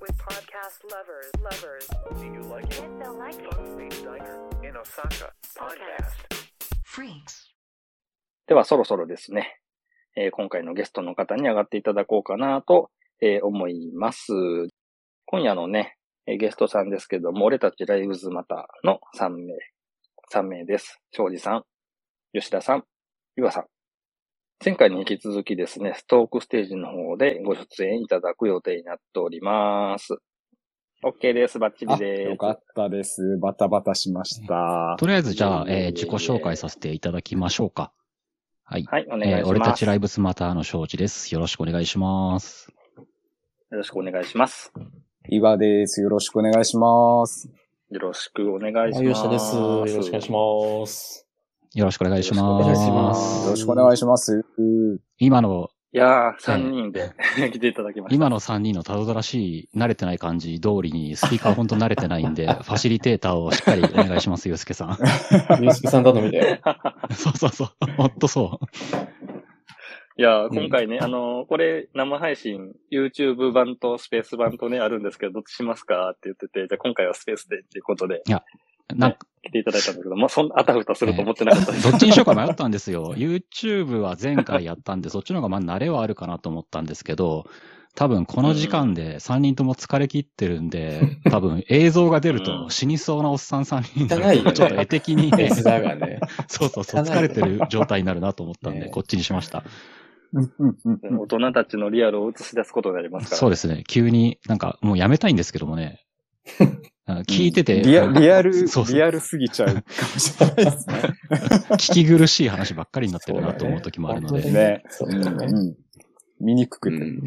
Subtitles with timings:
[0.00, 1.86] with podcast lovers, lovers.
[2.20, 2.90] Do you like it?
[2.98, 3.52] Yes, like it.
[3.52, 6.26] Space Diner in Osaka podcast.
[6.84, 7.52] Freaks.
[8.48, 9.60] ではそろそろですね、
[10.16, 12.90] えー今回のゲストの方に上がっていただこうかなと、
[13.20, 14.32] えー思います。
[15.26, 15.96] 今夜のね、
[16.26, 19.54] えーゲストさんですけども、俺たちライブズマターの3名、
[20.32, 20.98] 3名です。
[21.12, 21.64] 庄司さん、
[22.34, 22.84] 吉田さん、
[23.36, 23.71] 岩さん。
[24.64, 30.18] 前回に引き続きですね、ストークステージの方でご出演いただく予定になっております。
[31.04, 31.58] OK です。
[31.58, 32.22] バッチリあ、です。
[32.22, 33.38] よかったです。
[33.38, 34.96] バタバタしました。
[35.00, 37.92] とりあえずじゃあ、いえー自己紹介させていただきましょうか。
[38.62, 38.84] はい。
[38.84, 39.40] はい、お願いします。
[39.40, 41.34] えー俺たちライブスマターの庄司です。
[41.34, 42.72] よろしくお願いします。
[42.96, 44.72] よろしくお願いします。
[45.28, 46.02] 岩です。
[46.02, 47.50] よろしくお願いします。
[47.90, 49.12] よろしくお願いしあ、ます。
[49.12, 49.56] 吉田です。
[49.56, 51.26] よろしくお願いします。
[51.74, 52.40] よろしくお願いします。
[52.40, 54.44] よろしくお願いしますよろしくお願いします。
[55.18, 57.12] 今の、いやー、3人で
[57.50, 58.14] 来ていただきました。
[58.14, 64.98] 今の3人のたどたらしい、慣れてない感じ通りに、スピーカーほんと慣れてないんで、 ファシリテーターをしっかりお願いします、ゆうすけさん。
[65.62, 66.58] ゆうすけさん頼みだよ。
[67.12, 67.68] そうそうそう。
[67.96, 68.66] ほんとそう。
[70.18, 78.22] いやー、今回ね、あのーこれ生配信、YouTube 版とスペース版とね、あるんですけど、どっちしますかって言ってて、じゃあ今回はスペースでっていうことで
[78.94, 81.90] なんか、来ていただいたんだけど、まあ、そんなあたふたすると思ってなかったです。
[81.90, 83.14] どっちにしようか迷ったんですよ。
[83.18, 87.46] YouTube は前回やったんで、そっちの方がまあ慣れはあるかなと思ったんですけど、
[87.94, 96.20] 多分この時間で3人とも疲れ切ってるんで、 多分映像が出るうんと死にそうなおっさん3人汚いよねちょっと絵的にね、ね。
[96.48, 99.64] そ うそうそう、疲れてる状態になるなと思ったんで、ねこっちにしました。
[100.34, 103.36] 大人たちのリアルを映し出すことになりますから。
[103.36, 103.84] そうですね。
[103.86, 106.06] 急になんかもうやめたいんですけどもね。
[107.08, 109.82] 聞いてて、リアリアル、そうそうリアルすぎちゃうかも
[110.18, 110.94] しれないですね。
[111.72, 114.84] 聞き苦しい話ばっかりになってるなと思う時もあるので。
[114.88, 115.74] そうだね。
[116.40, 116.96] 見にくくて。
[116.96, 117.22] うん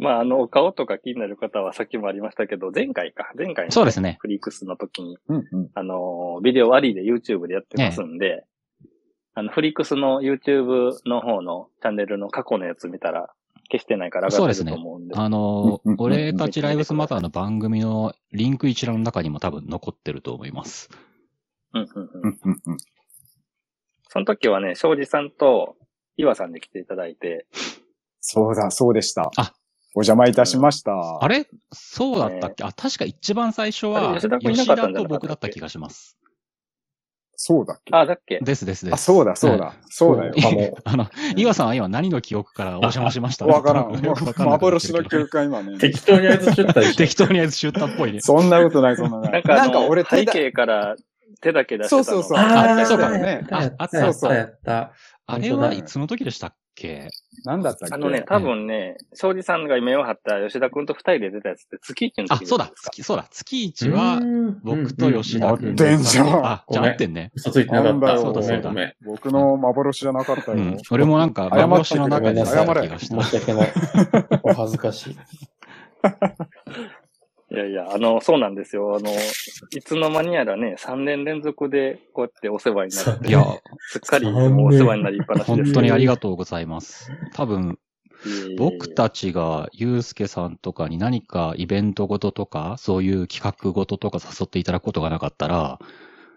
[0.00, 4.16] まあ、あの、お顔とか気になる方はさっきもありましたけど、前回か、前回のそうですね。
[4.20, 5.70] フリークスの時に、うんうん。
[5.74, 8.46] あの、ビデオありで YouTube でやってますんで、
[9.34, 13.30] あの、フリックスの YouTube の方のチャンネルの過去のやつ見たら、
[13.70, 15.14] 消してないから上がってると思うんで。
[15.16, 20.90] あのうんうん、俺たちライブスマターの番組のリンク一覧の中にも多分残ってると思います。
[21.72, 22.76] うんうんううんんうんうん
[24.12, 25.76] その時はね、庄司さんと
[26.16, 27.46] 岩さんで来ていただいて、
[28.20, 29.30] そうだ、そうでした。
[29.36, 29.54] あ
[29.94, 30.92] お邪魔いたしました。
[31.20, 31.46] あれ？
[31.72, 32.64] そうだったっけ？
[32.64, 36.18] あ、確か一番最初は、吉田と僕だった気がします。
[37.42, 37.96] そうだっけ？
[37.96, 38.38] あ、だっけ？
[38.42, 38.94] ですですです。
[38.94, 39.72] あ、そうだ、そうだ。
[39.88, 40.34] そうだよ。
[40.34, 40.76] かも。
[40.84, 41.06] あの、
[41.36, 43.46] 岩さんは今何の記憶からお邪魔しました？
[43.46, 43.92] わからん。
[43.92, 45.78] 幻の記憶が今ね。
[45.78, 47.04] 適当にあいつしゅったりして。
[47.04, 48.20] 適当にあいつシュッターっぽいね。
[48.20, 49.30] そんなことない、そんなな。
[49.30, 50.96] ないんか俺手背だ、景から
[51.40, 54.92] 手だけ出してたのそうそうそうああそうかねあやった、あやった、そうそうやった。
[55.26, 57.10] あれはいつの時でしたっけ？
[57.44, 57.94] なんだったっけ？
[57.94, 64.20] あのね、多分ね、庄司さんが目を張った吉田くんと二人で出たやつって月一の時、あそうだ、月、そうだ、月一は、
[64.62, 67.30] 僕と吉田君うんうん合ってんじゃんあ、じゃあ合ってんね。
[67.34, 67.92] 嘘ついてなかった。
[67.92, 68.94] なんだそうだ。
[69.04, 70.58] 僕の幻じゃなかったよ。
[70.58, 70.78] うん。
[70.90, 73.22] 俺もなんか、幻の中にいたごめんなさい気がした。
[73.22, 73.72] 申し訳ない。
[74.42, 75.16] お恥ずかしい。
[77.52, 78.96] いやいや、あの、そうなんですよ。
[78.96, 83.44] あの、いつの間にやらね、3年連続でこうやってお世話になって、いや、
[83.88, 85.64] すっかりもうお世話になりっぱなしです。
[85.64, 87.10] 本当にありがとうございます。
[87.34, 87.78] 多分、
[88.56, 95.80] 僕たちが、ゆうすけさんとかに何かイベントごととか、そういう企画ごととか誘っていただくことがなかったら、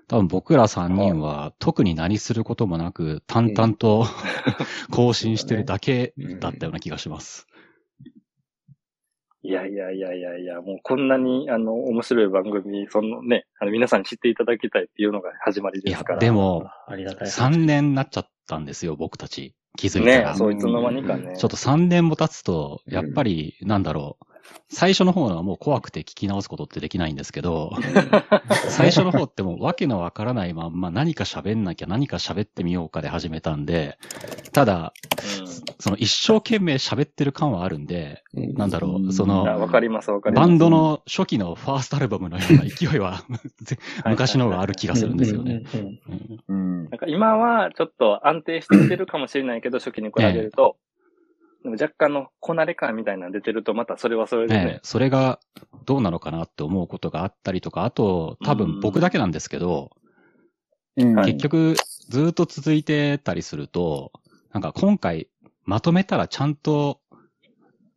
[0.08, 4.08] 多分僕ら3人は特に何することもなく、淡々と
[4.92, 7.48] 更新してるだけだったような気がします。
[9.46, 17.28] いやいやいやいやいや、もうこんなに、あの、面白い番組、そのね、あの、皆さんに知っていただきたいっていうのが始まりいやですから。、でも、ありがたい。
[17.28, 19.54] 3年になっちゃったんですよ、僕たち。
[19.78, 20.32] 気づいたら。
[20.32, 21.36] ね、そういつの間にかね。
[21.36, 24.33] ちょっと3年も経つと、やっぱり、なんだろう。
[24.70, 27.72] 最初の方のはもう怖くて聞き直すことってできないんですけど、
[28.70, 33.98] 最初の方ってもうわけのわからないまんま何か喋んなきゃ何か喋ってみようかで始めたんで、
[34.52, 34.94] ただ、
[35.80, 40.48] その一生懸命喋ってる感はあるんで、うんなんだろう、その、わかります、わかります。
[40.48, 43.24] バンドの初期のファーストアルバムのような勢いは
[43.62, 45.64] ぜ昔の方がある気がするんですよね。
[47.08, 50.78] 今はちょっと安定してきてるかもしれないけど、初期に比べると、
[51.72, 54.66] 若干のこなれ感みたいなの出てると、またそれはそれでね。
[54.66, 55.40] ね、それが
[55.86, 59.92] どうなのかなって思うことがあったりとか、あと、多分僕だけなんですけど、
[60.98, 61.16] うん。
[61.16, 61.76] はい結局、
[62.10, 64.12] ずっと続いてたりすると、
[64.52, 65.30] なんか今回、
[65.66, 67.00] まとめたらちゃんと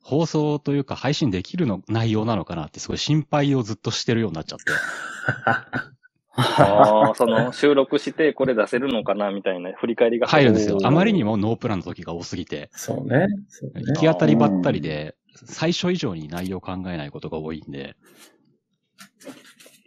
[0.01, 4.65] 放送というか配信できるの内容なのかなってすごい心配をずっとしてるようになっちゃって。
[6.37, 13.27] ああ、その収録してこれ出せるのかなみたいな振り返りが入るんですよあまりにもノープランの時が多すぎて、そうね。
[13.49, 17.97] そうね行き当たりばったりで、最初以上に内容考えないことが多いんで。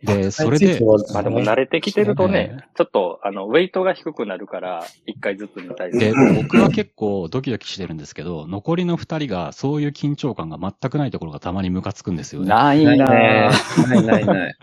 [0.03, 0.79] で、それで、
[1.13, 6.13] まあでも慣れてきてるとねね、ちょっと、あの、ウェイトが低くなるから、一回ずつに対して。
[6.13, 12.47] で、僕は結構ドキドキしてるんですけど、残りの二人がそういう緊張感が全くないところがたまにムカつくんですよね。
[12.47, 13.49] ないないなね。
[13.89, 14.55] ないないない。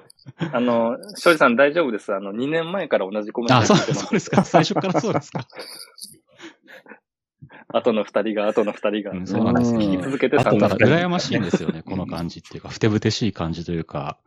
[0.52, 2.14] あの、庄司さん大丈夫です。
[2.14, 4.04] あの、2年前から同じコメントあ、そう、言ってます。
[4.04, 4.44] そうですか。
[4.44, 5.46] 最初からそうですか。
[7.68, 9.10] 後の二人が、後の二人が。
[9.12, 14.18] うんそうなんですようん引き続けてただ、羨ましいんですよね、この感じっていうか、ふてぶてしい感じというか、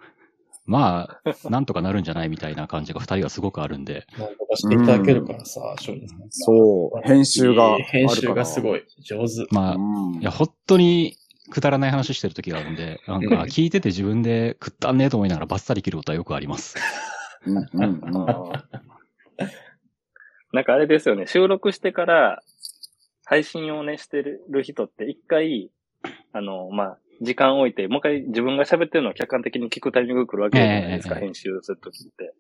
[0.65, 7.77] まあ、なんとかなるんじゃないみたいな感じが二人はすごくあるんで、なんとかしていただけるからさ、正直そう、編集が。
[7.79, 9.47] 編集がすごい上手。
[9.49, 11.15] まあ、うんいや、本当に
[11.49, 16.75] くだらない話してる時があるんで、なんうんか聞いてて自分で食ったんねえと思いながらバッサリ切ることはよくあります。
[20.51, 22.41] なんかあれですよね、収録してから、
[23.25, 25.69] 配信をね、してる人って一回、
[26.33, 32.33] あの、まあ、時間置いて、もう一回自分が喋ってるのを客観的に聞くタイミングが来るわけじゃないですか、ええ編集するときって。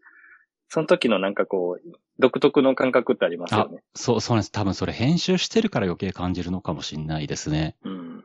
[0.69, 3.81] その時のなんかこう、独特の感覚ってありますよね。
[3.95, 4.51] そう、そうなんです。
[4.51, 7.75] 多分それ編集してるから余計感じるのかもしれないですね。
[7.83, 8.23] うん。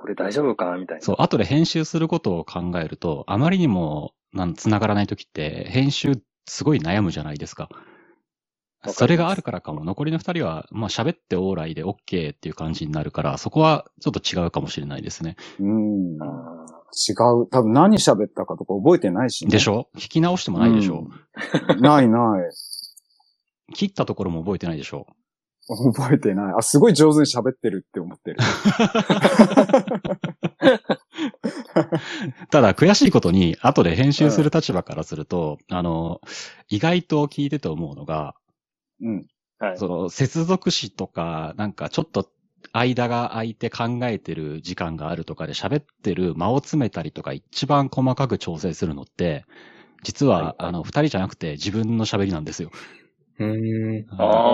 [0.00, 1.02] これ大丈夫かなみたいな。
[1.02, 7.68] そう、後で編集することを考えると、あまりにも、なん、繋がらない時って、編集すごい悩むじゃないですか。
[8.86, 9.84] それがあるからかも。
[9.84, 15.36] 残りの二人は、まあ喋ってオーライで OK っていう感じになるから、そこはちょっと違うかもしれないですね。
[15.58, 16.22] うん。
[16.22, 16.64] あ
[17.08, 17.12] 違
[17.42, 17.46] う。
[17.50, 19.50] 多分何喋ったかとか覚えてないしね。
[19.50, 19.88] でしょ？
[19.96, 21.04] 聞き直してもないでしょ、
[21.70, 22.50] うんないない。
[23.74, 25.06] 切ったところも覚えてないでしょ？
[25.70, 26.54] 覚えてない。
[26.58, 28.38] あ、すごい上手に喋ってるって思ってる。
[32.50, 36.20] ただ悔しいことに、後で編集する立場からすると、あの、
[36.68, 38.34] 意外と聞いてて思うのが、
[39.00, 39.26] うん。
[39.60, 39.78] ーはい。
[39.78, 42.30] その、接続詞とか、なんかちょっと
[42.72, 49.44] 間が空いて考えてる時間があるとかで喋ってる間を詰めたりとか一番細かく調整するのって、
[50.02, 52.70] 実は、はいあの、二人じゃなくて自分の喋りなんですよ。
[53.40, 54.06] うーん。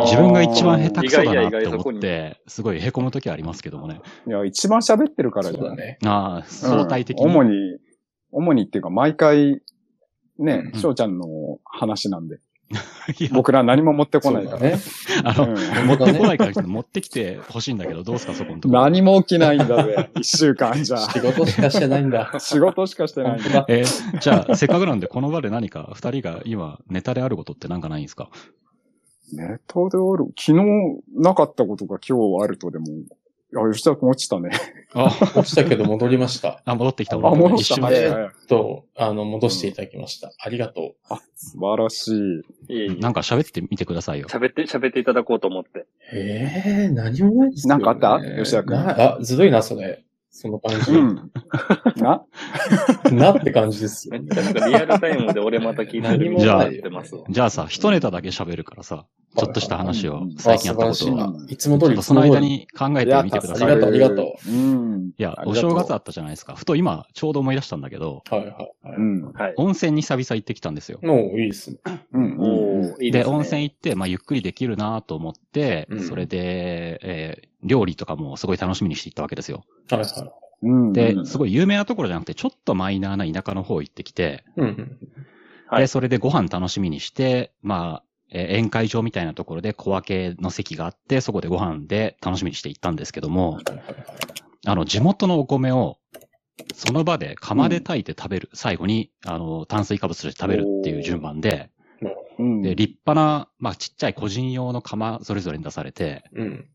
[0.05, 4.01] 自分が一番下手くそだなって思って、すごい凹む時はありますけどもね。
[4.27, 5.99] いや、一番喋ってるからじゃないそうだね。
[6.05, 7.25] ああ、相対的に。
[7.25, 7.51] うん主に、
[8.33, 9.61] 主にっていうか、毎回、
[10.39, 11.27] ね、うん翔ちゃんの
[11.65, 12.39] 話なんで。
[13.33, 14.59] 僕ら何も持ってこないから。
[14.61, 14.77] ね。
[15.23, 18.81] あの、うん持ってこないから持ってきてほしいんだけど、どうすかそこのところ。
[18.83, 20.11] 何も起きないんだぜ。
[20.19, 20.97] 一週間じゃ。
[20.97, 22.33] 仕事しかしてないんだ。
[22.41, 23.65] 仕事しかしてないんだ。
[23.69, 28.31] えーじゃあ、せっかくなんで、この場で何か、二人が今、ネタであることってなんかないんですか？
[29.33, 30.33] ネットである。
[30.39, 30.63] 昨日
[31.15, 32.87] なかったことが今日あるとでも、
[33.57, 34.51] あ、吉田君落ちたね。
[34.93, 36.63] あ、落ちたけど戻りました。
[36.67, 37.17] あ戻ってきた。
[37.17, 37.55] あ、戻った。
[37.57, 37.83] 一瞬で。
[37.87, 40.33] はいはいはいと、あの、戻していただきました。
[40.39, 40.95] ありがと
[41.35, 42.09] 素晴らし
[42.69, 42.75] い。
[42.75, 42.95] いえいえ。
[42.97, 44.29] なんか喋ってみてくださいよ。
[44.29, 45.81] 喋って、喋っていただこうと思って。
[45.81, 45.87] う。
[46.13, 47.85] ええー、何もないですよ、ね。
[47.85, 48.37] なんかあった？
[48.45, 50.05] 吉田君なあ、ずるいな、それ。
[50.37, 50.93] その感じ。
[50.93, 51.31] うん。
[51.97, 52.23] な？
[53.11, 54.29] なって感じですよめっ。
[54.29, 57.25] ちゃなんかリアルタイムで俺また聞いてるみたいになってますわ。
[57.29, 59.07] じゃあさ、一ネタだけ喋るからさ、
[59.37, 63.71] ちょっとした話をうん、最近あったことを、いつも通り、ちょっとその間に考えてみてください。
[63.71, 64.51] ありがとうありがとう。
[64.51, 65.11] うん。
[65.17, 66.55] いや、お正月あったじゃないですか。
[66.55, 68.97] ふと今、ちょうど思い出したんだけど、はいはいはい。
[68.97, 69.33] うん。
[69.33, 69.55] はい。
[69.57, 70.99] 温泉に久々行ってきたんですよ。
[71.03, 71.79] もういいですね。
[72.13, 72.37] うん。
[72.39, 73.37] おーいいで、ですね。
[73.37, 79.65] 温泉行って、まあ、ゆっくりできるなと思って、うんそれで、えー料理とかもすごい楽しみにして行ったわけですよ。
[79.91, 80.09] はいはい。
[80.63, 80.93] うん。
[80.93, 84.99] でう、んすごい有名なところじゃなくて、ちょっとマイナーな田舎の方行ってきて、うんうん。
[85.69, 93.61] はいで、それでご飯楽しみにして、まあ、えー宴会場みたいなところで小分けの席があって、そこでご飯で楽しみにして行ったんですけども。
[94.65, 95.99] あの、地元のお米を、
[96.75, 101.71] その場で釜で炊いて食べる、最後に、あの、炭水化物として食べるっていう順番で、
[102.39, 102.63] うん。
[102.63, 106.69] で、立派な、まあ、ちっちゃい個人用の釜それぞれに出されて、うん。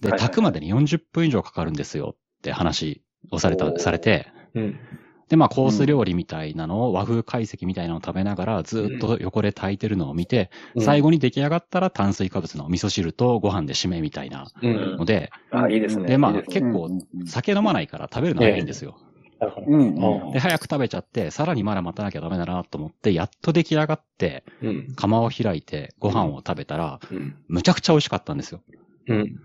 [0.00, 4.80] で、はいはいはい炊くまでに40分以上かかるんですよって話をされた、されて、うん。
[5.28, 14.96] で、まあ、コース料理みたいなのを、和風懐石みたいなのを食べながら、ずっと横で炊いてるのを見て、最後に出来上がったら炭水化物の味噌汁とご飯で締めみたいなうん。
[14.98, 16.06] ので、あ、いいですね。
[16.06, 18.96] でまあいいですね結構うんうん酒飲まないから食べるの早いんですよ。
[19.38, 24.94] はいはいうんうんで、早く食べちゃって、さらにまだ待たなきゃダメだなと思って、やっと出来上がって、うん。
[24.96, 27.36] 釜を開いてご飯を食べたら、うん。
[27.48, 28.62] むちゃくちゃ美味しかったんですよ。
[29.08, 29.40] うん。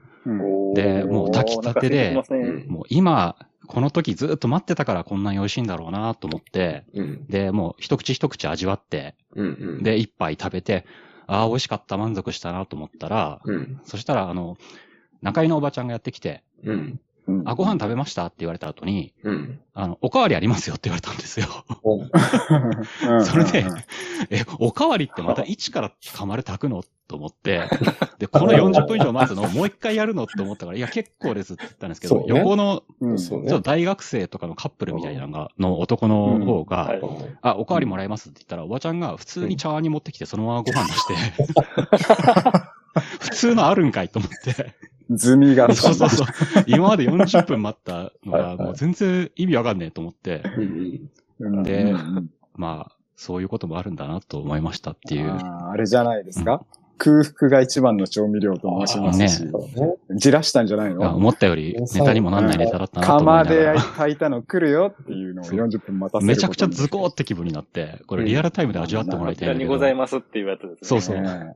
[0.74, 2.18] でもう炊きたてで
[2.68, 3.36] もう今、
[3.68, 7.26] この時ずっと待ってたからこんなに美味しいんだろうなと思って、うん。
[7.28, 9.84] で、もう一口一口味わって、うん。
[9.84, 10.86] で、一杯食べて、
[11.28, 13.80] ああ、美味しかった、満足したなと思ったら、うん。
[13.84, 14.58] そしたら、あの、
[15.22, 17.00] 中井のおばちゃんがやってきて、うん。
[17.28, 17.50] うん。
[17.50, 19.60] あ、ご飯食べましたって言われた後に、うん。
[19.74, 21.48] あの、おかわりありますよって言われたんですよ。
[23.22, 23.78] それでうんうん
[24.30, 26.84] え、おかわりってまた一から釜で炊くの？
[27.08, 27.70] と思って、
[28.18, 29.44] で、この40分以上待つの？
[29.44, 30.24] をもう一回やるの？
[30.24, 32.24] って思ったから、いや、結構ですって言ったんですけど、ね。
[32.28, 33.62] 横の、うちょっと。
[33.62, 37.02] 大学生とかのカップルみたいなのが、の男の方が、はい。
[37.42, 41.16] あ、おかわりもらえますって言ったら、おばちゃんが普通に茶碗に持ってきて、そのままご飯出して、
[43.20, 44.74] 普通のあるんかいと思って。
[45.12, 46.28] ズミがそうそうそう。
[46.68, 51.10] 今まで40分待ったのが、もう全然意味わかんねえと思って、うん
[51.40, 55.32] うんでうんうんまあ、そういうこともあるんだなと思いましたっていう。
[55.32, 56.64] あーあれじゃないですか、
[56.98, 59.52] 空腹が一番の調味料と申しますし、ね。
[60.12, 61.16] じらしたんじゃないの？
[61.16, 63.82] 思ったよりネタにもなんないネタだったなと思い釜でながら。
[63.82, 69.66] 炊いたの来るよっていうのをそう40分待たせるめちゃくちゃズこコーって気分になって、これリアルタイムで味わってもらいたい。
[69.66, 70.78] ございますっていうやつですね。
[70.84, 71.54] そうそうね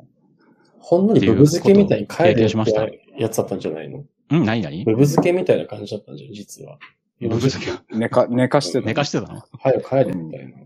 [0.79, 2.87] ほんのりブブ漬けみたいに帰る経験しました。
[3.17, 4.03] やつだったんじゃないの？
[4.31, 4.85] うん、何何？
[4.85, 6.77] ブブ漬けみたいな感じだったんじゃん、実は。
[7.21, 8.85] ブブ漬け寝か、寝かしてた。
[8.85, 9.41] 寝かしてたの？
[9.59, 10.57] 早く帰れみたいな。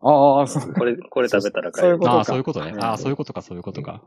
[0.00, 0.72] ああ、そう。
[0.74, 1.82] これ、これ食べたら帰る。
[1.82, 2.16] そういうことか。
[2.16, 2.74] ああ、そういうことね。
[2.78, 4.02] ああ、そういうことか、そういうことか。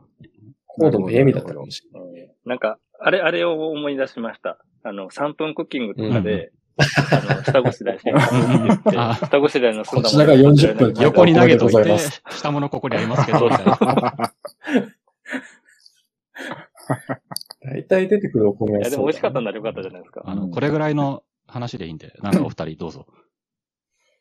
[0.66, 2.08] コードもええみだったかもしれない。
[2.08, 2.48] うん。
[2.48, 4.58] なんか、あれ、あれを思い出しました。
[4.84, 10.94] あの、3分クッキングとかで、あの、下ごしらえして下ごしらえのこちらが40分。
[11.02, 11.98] 横に投げといて
[12.30, 13.76] 下物ここにありますけど、みたいな。
[17.64, 20.22] 大体出てくるお米いや、でも美味しかったんならよかったじゃないですか。
[20.24, 23.06] あの、これぐらいの話でいいんで、なんかお二人どうぞ。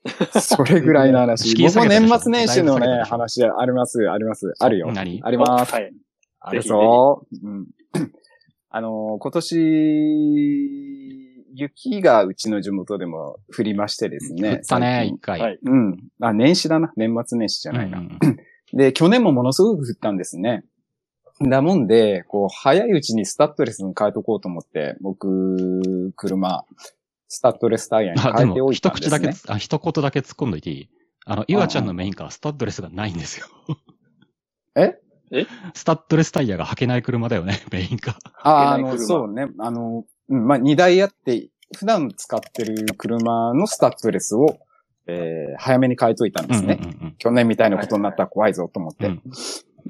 [0.40, 1.56] それぐらいの話。
[1.62, 4.54] 僕も年末年始のね、話あります、あります。
[4.60, 4.92] あるよ。
[4.92, 5.22] 何？
[5.24, 5.74] あります。
[5.74, 5.94] はい。
[6.40, 7.28] あるぞ。
[7.44, 7.68] うん。
[8.70, 9.58] あのー、今年、
[11.54, 14.50] 雪がうちの地元でも降りましてですね。
[14.50, 15.40] 振ったね、一回。
[15.40, 16.00] はいうん。
[16.22, 16.92] あ、年始だな。
[16.96, 18.00] 年末年始じゃないな。
[18.00, 18.10] うん
[18.74, 20.64] で、去年もものすごく降ったんですね。
[21.50, 26.66] だもんで、こう、早いうちにスタッドレスに変えとこうと思って、僕、車、
[27.28, 30.90] スタッドレスタイヤに変えておいた一口だけんですね。、あ、一言だけ突っ込んどいていい？
[31.26, 33.48] あの、岩ちゃんのメインカー、スタッドレスがないんですよ。
[34.76, 34.98] え？
[35.74, 38.16] スタッドレスタイヤが履けない車だよね、 メインカー。
[38.44, 39.48] あ、あの、そうね。
[39.60, 44.60] あの、うん、まあ、荷台あって、普段使ってる車のスタッドレスを、
[45.08, 46.80] えー、早めに変えといたんですね。
[46.82, 49.08] うんうんうん去年みたいなことになったら怖いぞと思って。
[49.08, 49.22] うん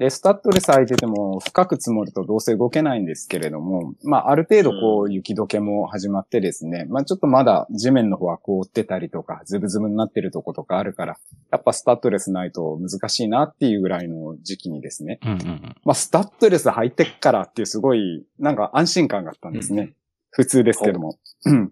[0.02, 11.18] で、スタッドレス履いてても深く積もるとどうせ動けないんですけれども、まあ、ある程度こう、雪解けも始まってですね、まあ、ちょっとまだ地面の方は凍ってたりとか、ズブズブになってるとことかあるから、
[11.52, 15.76] やっぱスタッドレスないと難しいなっていうぐらいの時期にですね、うんうんうん。
[15.84, 19.94] まあ、スタッドレス履いてっからっていうすごい、なんか安心感があったんですね。
[20.30, 21.16] 普通ですけども。
[21.44, 21.70] うん。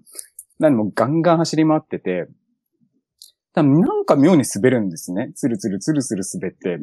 [0.61, 2.29] なんでもうガンガン走り回ってて、
[3.55, 5.33] なんか妙に滑るんですね。
[5.35, 6.79] ツルツルツルツル滑って。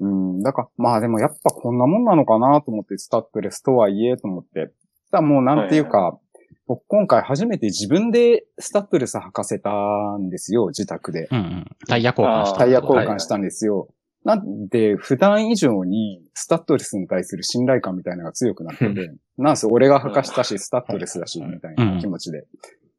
[0.00, 0.34] うん。
[0.34, 0.42] うん。
[0.42, 4.72] だから、まあでもやっぱこんなもんなのかなと思って、スタッドレスとはいえと思って。
[5.10, 6.18] ただもうなんていうか、
[6.66, 9.70] 僕今回初めて自分でスタッドレス履かせた
[10.18, 11.28] んですよ、自宅で。
[11.30, 11.66] うんうん。
[11.88, 12.58] タイヤ交換した。
[12.58, 13.88] タイヤ交換したんですよ。
[14.24, 22.46] なんで、普段以上にスタッドレスに対する信頼感みたいなのが強くなってて、 なんせ俺が履かしたし、スタッドレスだし、みたいな気持ちで。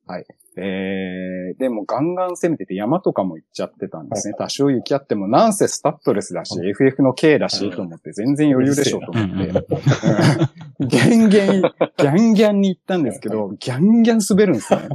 [0.08, 0.26] はい。
[0.58, 4.36] えー、でもガンガン攻めてて山とかも行っちゃってたんですね。
[4.38, 9.48] 多少雪あっても、なんせスタッドレスだし、FF の K だし、と思って、全然余裕でしょ、と思って。
[9.48, 9.66] うん
[10.88, 14.90] ギャンギャン、ギャンギャンに行ったんですけど、ギャンギャン滑るんですね。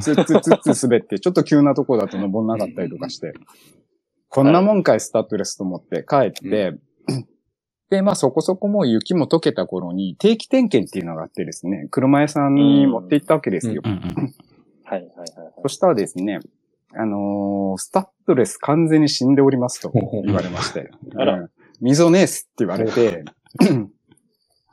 [0.00, 3.34] ツッツッツッツ滑って、ちょっと急なとこだと登んなかったりとかして。
[4.28, 6.74] こんなもんかい、スタッドレスと思って帰って、
[7.90, 13.82] で、まあそこそこもう雪も溶けた頃に定期点検っていうのがあってですね、車屋さんに持って行ったわけですよ。
[14.94, 15.52] はいはいはいはい。
[15.62, 16.40] そしたらですね、
[16.94, 19.92] あのースタッドレス完全に死んでおりますと
[20.24, 20.90] 言われまして。
[21.16, 23.24] あらうん溝ねえっすって言われて、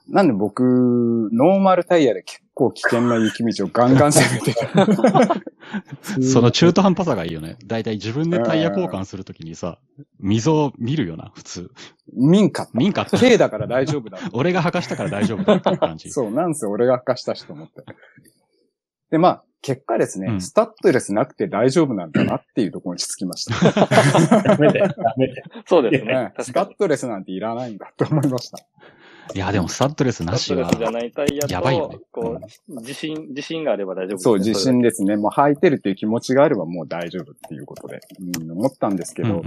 [0.09, 4.53] なんで僕、ノーマルタイヤで結構危険な雪道をガンガン攻めて、
[6.21, 7.57] その中途半端さがいいよね。
[7.65, 9.79] だいたい自分でタイヤ交換するときにさ、
[10.19, 11.71] 溝を見るよな、普通。
[12.13, 12.67] 民家。
[12.73, 14.17] 民家って、K だから大丈夫だ。
[14.33, 16.09] 俺が履かしたから大丈夫だっていう感じ。
[16.09, 17.83] そう、なんせ俺が貸したしと思って。
[19.11, 24.41] で、まあ、結果ですね、うんスタッドレスなくて大丈夫なんだなっていうところに落ち着きました。
[24.41, 25.43] ダメだよ、ダメだよ。
[25.65, 26.33] そうですねね。
[26.39, 26.63] スタ。
[26.63, 28.57] ッドレスなんていらないんだと思いました。
[29.33, 34.89] いや、でもスタッドレスなしはスタッドレス、じゃないタイヤと、やばいよねこう、自信、自信があれば大丈夫ねそう、自信で。
[34.89, 35.17] ですね。
[35.17, 37.99] もう履いてるっていう気持ちがあればもう大丈夫っていうことで、
[38.39, 39.43] うん、思ったんですけど、うんうん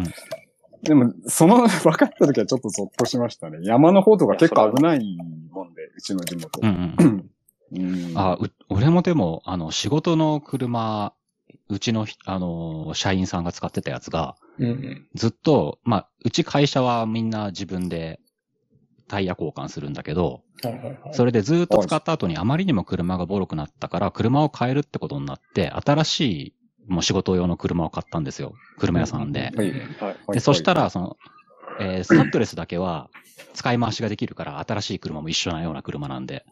[0.83, 3.59] でも、その、分かった時はちょっとゾッとしましたね。
[3.63, 5.19] 山の方とか結構危ない
[5.53, 6.59] もんで、うちの地元。
[6.63, 7.30] うんうん。
[7.73, 11.13] うんあ、う、俺もでも、あの、仕事の車、
[11.69, 15.07] うちのひ、あの、社員さんが使ってたやつが、うんうん。
[15.15, 18.21] ずっと、まあ、うち会社はみんな自分で
[19.09, 20.95] タイヤ交換するんだけど、はいはいはい。
[21.13, 26.55] それでずっと使った後にあまりにも車がボロくなったから、車を変えるってことになって、新しい、
[26.89, 28.55] もう仕事用の車を買ったんですよ。
[28.79, 29.53] 車屋さんで。
[29.57, 29.71] はい。
[30.01, 30.35] はい。
[30.35, 31.17] で、そしたら、その、
[31.79, 33.09] えースタッドレスだけは
[33.55, 36.45] 使い回しができるから、新しい車も一緒なような車なんで。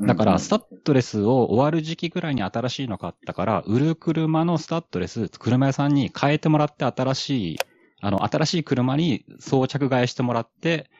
[0.00, 7.58] だから、スタタッドレスを終わる時期ぐらいに新しいの買ったから、売る車のスタッドレス、車屋さんに変えてもらって新しい、
[8.00, 10.90] あの、新しい車に装着替えしてもらって、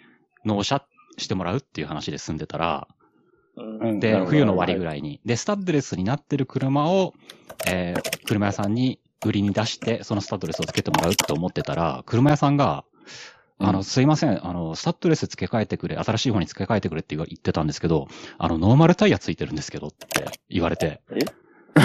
[0.45, 0.85] 納車
[1.19, 2.89] してもらうっていう話で済んでたら、
[3.57, 4.01] うん。
[4.01, 5.21] で、冬の終わりぐらいに。
[5.25, 7.15] で、スタッドレスになってる車を、
[7.67, 12.85] えー車屋さんに売りに出して、そのスタッドレスをつけてもらうって思ってたら、車屋さんが、
[13.63, 21.19] あの、うんすいません、あの、スタッドレス付け替えてくれ、新しい方に付け替えてくれって言ってたんですけど、あの、ノーマルタイヤついてるんですけどって言われて、え？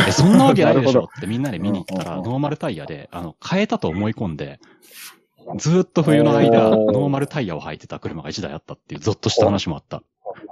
[0.07, 4.60] え、そんなわけないでしょ ってみんなで見に行ったら、ノーマルタイヤで、あの、変えたと思い込んで、
[5.57, 10.03] ずーっと冬の間、ノーマルタイヤを履いてた車が1台あったっていう、ゾッとした話もあった。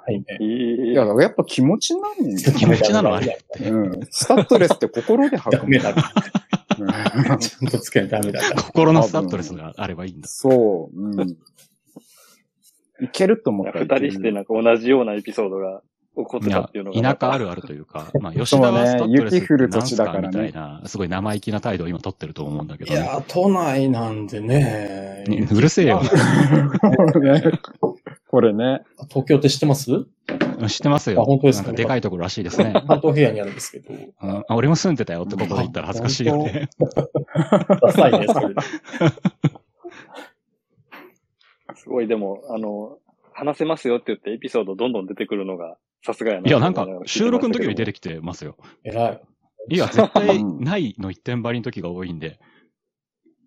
[0.05, 0.25] はいね。
[0.39, 3.69] いいや、やっぱ気持ちなんです気持ちなのあれって。
[3.69, 4.07] うん。
[4.09, 5.57] スタッドレスって心で履く。
[5.57, 5.95] ダメだ。
[6.79, 6.85] う
[7.35, 8.61] んちゃんとつけないとダメだから。
[8.63, 10.27] 心のスタッドレスがあればいいんだ。
[10.27, 10.99] そう。
[10.99, 11.37] うん。
[13.01, 15.81] いけると思った二人してなんか同じようなエピソードが
[16.15, 17.01] 起こってたっていうのが。
[17.15, 22.99] 田舎あるあるというか、まあ、吉田はスタッドレス降る土何すか地だからねみたいな、すごい生意気な態度を今取ってると思うんだけど、ね。
[22.99, 25.25] いや、都内なんでね。
[25.27, 26.01] ねうるせえよ。
[26.79, 27.51] こ れね。
[28.27, 28.83] これね。
[29.09, 29.91] 東京って知ってます？
[30.67, 31.21] 知ってますよ。
[31.21, 31.67] あ本当ですか？
[31.67, 32.73] なんかでかいところらしいですね。
[32.87, 33.93] 関東平野にあるんですけど。
[33.93, 34.13] うん
[34.47, 36.69] あ俺も住んでたよってことで言ったら恥ずかしいよね。
[37.81, 38.55] ダサいね、それ。
[41.75, 42.97] すごい、でも、あの、
[43.33, 46.47] 話せますよって言ってエピソードどんどん出てくるのが、さすがやな。
[46.47, 48.55] いや、なんか収録の時より出てきてますよ。
[48.83, 49.21] 偉い。
[49.69, 52.39] いや、絶対ないの一点張りの時が多いんで。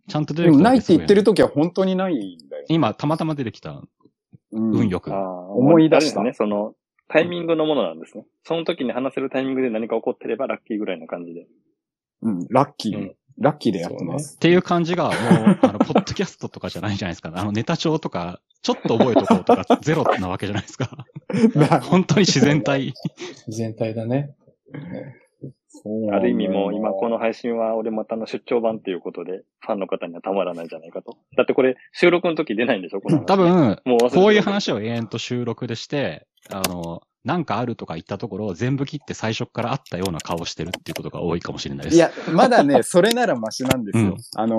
[0.09, 1.33] ちゃんと出てきたないって言ってると。
[1.35, 2.65] 時は本当にないんだよ。
[2.69, 3.83] 今、たまたま出てきた
[4.53, 5.11] うん運よく。
[5.13, 6.75] 思い出したね、その、
[7.09, 8.25] タイミングのものなんですね。
[8.45, 11.47] その時に話せるタイミングで何か起こってればラッキーぐらいな感じで。
[12.23, 12.47] うん。
[12.51, 12.99] ラッキー。
[12.99, 14.35] うんラッキーでやってます。
[14.35, 15.15] っていう感じが、もう、
[15.63, 17.31] あの、ポッドキャストとかじゃないじゃないですか。
[17.37, 21.07] あの、ネタ帳とか、ちょっと覚えとこうとか、ゼロなわけじゃないですか。
[21.89, 22.95] 本当に自然体。
[23.47, 24.35] 全体だね。
[26.11, 31.17] ある意味もう今この配信は俺またの出張版っていうことで、ファンの方にはたまらないんじゃないかと。
[31.37, 33.01] だってこれ収録の時出ないんでしょ？
[33.01, 41.97] この話多分、もうこういう話を永遠と収録でして、あの、なんかあるとか言ったところを全部切って最初からあったような顔してるっていうことが多いかもしれないです。
[41.97, 44.05] いや、まだね、 それならマシなんですよ。
[44.05, 44.57] うんあの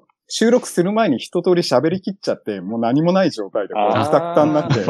[0.00, 4.82] ー収録する前に一通り喋り切っちゃって、もう何もない状態で、こう、くたくたになって、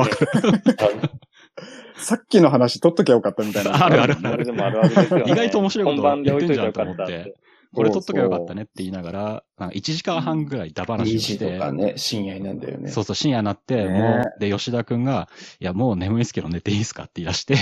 [1.96, 3.85] さっきの話取っときゃよかったみたいな。
[3.85, 5.24] あるあるあるあるですよね。
[5.26, 7.35] 意外と面白いこと本番で置いといたらよ言ってんじゃんと思って。
[7.74, 12.90] これ撮っとけばよかったねって言いながら、なんか1時間半ぐらいダ話2をして、時とかね、深夜になんだよね。
[12.90, 15.28] そうそう、深夜になって、ねもう、で、吉田くんが、
[15.60, 17.56] いや、もう眠いですけど寝ていいですかって言い出して、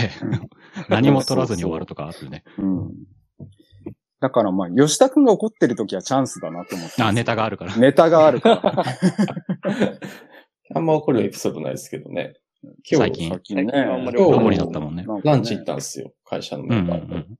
[0.88, 2.44] 何も取らずに終わるとかあってね。
[2.59, 2.90] うん。
[4.20, 7.03] だからまあ、吉田くんが怒ってる時はチャンスだなと思って。
[7.03, 7.77] あ、ネタがあるから。
[7.77, 8.85] ネタがあるから。
[10.75, 12.35] あんま怒るエピソードないですけどね。
[12.62, 13.72] 今日、最近最近ね。
[13.75, 15.05] あんまり今日青森だったもんね。
[15.25, 16.12] ランチ行ったんですよ。
[16.25, 17.14] 会社のうんうんメンバーと。
[17.14, 17.37] うん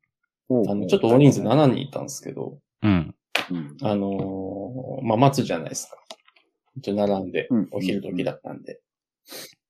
[0.51, 3.15] あの、ちょっと大人数7人いたんですけど、うん。
[3.51, 5.97] うんあのーまあ、待つじゃないですか。
[6.77, 8.81] 一応並んでうん、お昼時だったんで。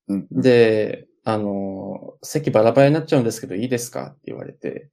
[0.09, 0.29] うん。
[0.31, 4.91] で、あのー席バラバラになっちゃうんですけど、いいですかって言われて、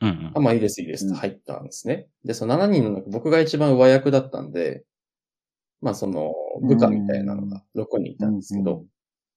[0.00, 2.08] うんうんあ、まあいいです、いいですって入ったんですね。
[2.24, 4.84] で、その7人の中、僕が一番上役だったんで、
[5.80, 6.32] まあその、
[6.62, 8.84] 部下みたいなのが6人いたんですけど、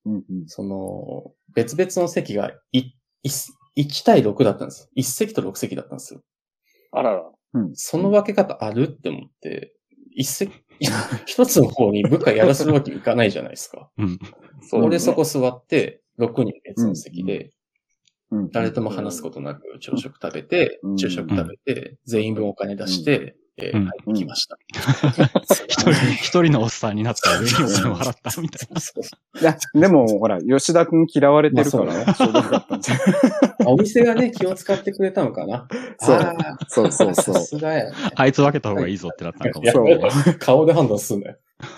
[0.06, 0.48] うんうん。
[0.48, 2.80] その、別々の席がい
[3.24, 3.30] い
[3.78, 4.90] 1対6だったんです。
[4.96, 6.22] 1席と6席だったんですよ。
[6.92, 7.32] あらら。
[7.74, 9.74] その分け方あるって思って、
[10.12, 10.52] 一席、
[11.26, 13.90] 一つの方に部下やらせるわけにいかないじゃないですか。
[13.98, 14.20] うん。
[14.74, 17.52] 俺そこ座って、6人別の席で、
[18.32, 18.50] うん。
[18.52, 24.58] 誰とも話すことなく朝食食べてう、ん昼食食べて、全員分お金出して、えーうん帰ってきました。
[25.68, 28.82] 一人、一人のおっさんになったら上にお金を払ったみたいな。
[28.82, 29.04] そう
[29.42, 32.96] いや、でも、ほら、吉田くん嫌われてるから、まあちょうどよかったんじゃ
[33.66, 35.68] お店がね、気を使ってくれたのかな？
[36.00, 36.20] そう
[36.68, 37.98] そうそうそうさすがやね。
[38.16, 40.38] あいつ分けた方がいいぞってなったのかもしれない。
[40.40, 41.38] 顔で判断すんなよ。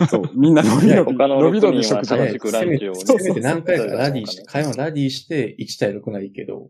[0.10, 0.24] そう。
[0.34, 3.00] みんな伸び伸び、他の伸び伸び6人は食事が楽しくランチをね。
[3.00, 6.70] せめて何回かラディして、会話ラディして1対6ならいいけど、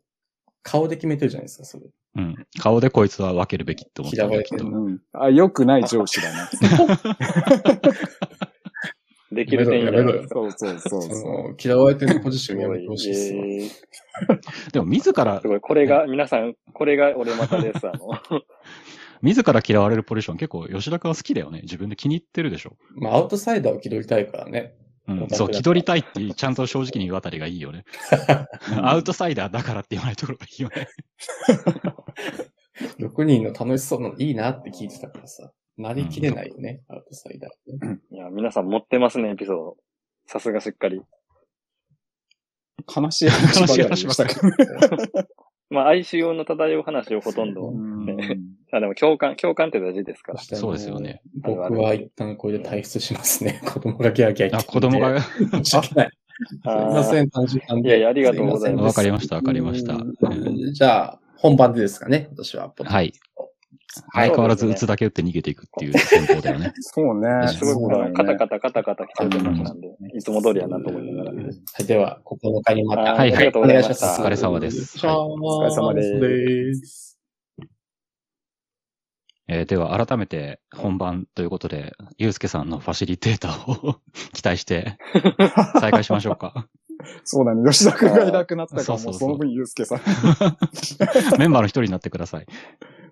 [0.68, 1.86] 顔で決めてるじゃないですか、それ。
[2.16, 2.36] うん。
[2.60, 4.66] 顔でこいつは分けるべきって思ったんだきっと。
[4.68, 5.00] うん。
[5.14, 6.50] あ、良くない上司だな。
[9.32, 10.36] できる点じゃないですか。
[10.36, 12.80] そうそうそうそその嫌われてるポジションやめ。
[12.80, 13.46] てほしいっすわ。
[13.46, 13.72] えー
[14.74, 15.60] でも自らす、ごい。
[15.62, 17.88] これが、皆さん、これが俺またです。
[17.88, 18.42] あの、
[19.22, 21.62] 自ら嫌われるポジション結構吉田君は好きだよね。
[21.62, 22.78] 自分で気に入ってるでしょ。
[22.96, 24.76] まあ、アウトサイダーを気取りたいからね。
[25.08, 27.86] うん、そう、気取りたいってちゃんと正直に言うあたりがいいよね。
[28.82, 30.88] アウトサイダーだからって言わないところがいいよね。
[33.00, 35.52] 6人の楽しそうなのいいなって聞いてたからさ。
[35.78, 38.00] なりきれないよね、アウトサイダーね。
[38.12, 39.78] いや、皆さん持ってますね、エピソード。
[40.26, 41.02] さすがしっかり。
[42.94, 44.42] 悲しい話ばかりでしたけど。
[45.70, 47.72] まあ、哀愁の漂う話をほとんど。
[47.72, 48.40] ね
[48.72, 50.40] あ、でも共感、共感って大事ですから。
[50.40, 51.22] そうですよね。
[51.42, 53.62] 僕は一旦これで退出しますね。
[53.66, 56.10] 子供がギャーギャー言あ、って子供が、申し訳ない。
[56.10, 57.90] すいません、短時間で。
[57.90, 59.94] いやいやありがとうございますわかりました、わかりました。
[59.94, 62.74] うんじゃあ、本番でですかね、私は。
[62.78, 62.86] はい。
[62.86, 63.14] はい
[64.14, 66.74] 相変わらず打つだけ打って逃げていくっていう戦法だよね。
[66.82, 67.48] そうね。
[67.48, 71.36] すごく、そうだよねカタカタカタカタ来ちゃってましたんで、いつも通りやなと思いながら。
[71.36, 73.02] はい、では、9日にまた。
[73.14, 77.07] はいはいありがとうございましたお願いしますお疲れ様ですはいお疲れ様ですす。
[79.48, 83.96] えーでは改めて本番ということで、ゆうすけさんのファシリテーターを
[84.34, 84.98] 期待して
[85.80, 86.68] 再開しましょうか。
[87.24, 87.70] そうだね。
[87.70, 90.00] 吉田くんがいなくなったから、そうそうそうもうその分ゆうすけさん。
[91.40, 92.46] メンバーの一人になってください。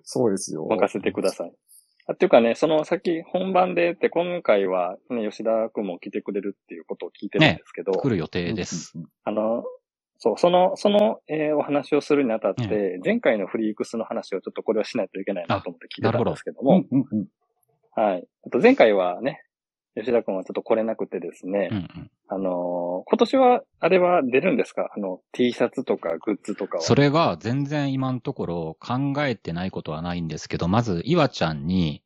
[0.02, 0.66] そうですよ。
[0.68, 1.52] 任せてください。
[2.08, 8.92] あ、っていうかね、その先本番でって今回はね、吉田くんも来てくれるっていうことを聞いてるんですけど、来る予定です。
[9.24, 9.64] あの、
[10.18, 17.26] そう、その、その、えーお話をするにあたって、え前回のフリークスの話をちょっとこれはしないといけないなと思って聞いてたんですけどうも、んうんうん。
[17.94, 18.26] はい。
[18.46, 19.42] あと前回はね、
[19.94, 24.90] 吉田くんはちょっと来れなくてですね、うんうんあのー今年は、あれは出るんですか？
[24.94, 26.82] あの、T シャツとかグッズとかは。
[26.82, 32.02] それが全然今のところ考えてないことはないんですけど、まず、岩ちゃんに、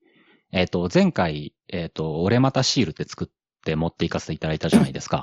[0.53, 3.29] えっ、と、前回、えっ、と、俺またシールって作っ
[3.61, 5.23] て持っていかせていただいたじゃないですか。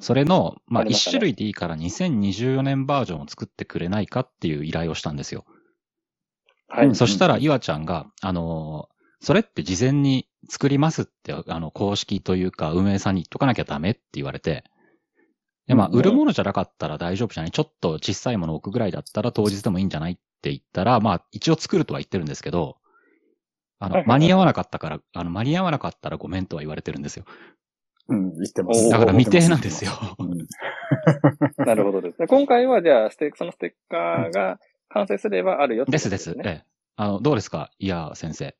[0.00, 1.12] それの、まあ、一ありましたね。
[1.12, 5.44] 種類でいいから2024年バージョンを作ってくれないかっていう依頼をしたんですよ。
[6.68, 6.86] はい。
[6.86, 6.94] うん。
[6.94, 14.64] そしたら、岩ちゃんが、あのーそれって事前に作りますって、あの、公式というか、運営さんに言っとかなきゃダメって言われて、
[15.66, 17.50] で、まあ、うん売るものじゃなかったら大丈夫じゃない？
[17.50, 20.12] ちょっと小さいものを置くぐらいだったら当日でもいいんじゃない？
[20.12, 22.78] って言ったら、まあ、一応作るとは言ってるんですけど、
[23.78, 27.26] あの間に合わなかったから、あの、間に合わなかったらごめんとは言われてるんですよ。
[28.10, 28.88] うん、言ってます。
[28.90, 29.92] だから未定なんですよ。
[30.18, 30.30] うん
[31.64, 32.18] なるほどです。
[32.18, 36.34] で今回はじゃあ、ステそのステッカーが完成すればあるよってことですです。
[36.36, 36.42] ね。
[36.44, 36.64] ええ。
[36.96, 37.70] あの、どうですか？
[37.78, 38.56] いや、先生。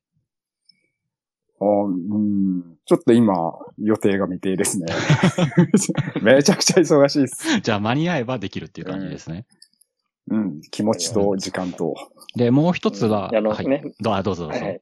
[1.63, 3.35] あうん、ちょっと今、
[3.79, 4.87] 予定が未定ですね。
[6.23, 7.61] めちゃくちゃ忙しいです。
[7.61, 9.45] じゃあ、間に合えばできるっていう感じですね。
[10.31, 11.95] うん、気持ちと時間と。
[12.37, 13.67] で、もう一つは、あのはい。
[13.67, 14.59] ね、どうどうぞどうぞ。
[14.61, 14.79] はいは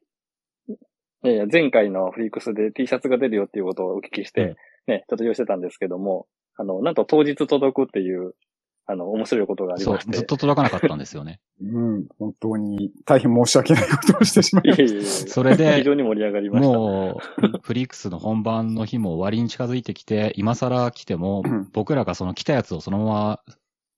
[1.25, 1.29] い。
[1.29, 4.57] いやいや、前回のフリークスで T シャツが出るよっていうことをお聞きして、うん
[4.89, 6.27] ね、ちょっと用意してたんですけども、
[6.57, 8.35] あの、なんと当日届くっていう、
[8.87, 10.17] あの、面白いことがありそう、まして。
[10.17, 11.41] ずっと届かなかったんですよね。
[11.61, 16.79] うん、本当に大変申し訳ないことをしてしまいましいえいえいえそれで非常に盛り上がりました。
[16.79, 23.41] もう、フリークスの本番の日も終わりに近づいてきて、今更来てもうん、僕らがその来たやつをそのまま、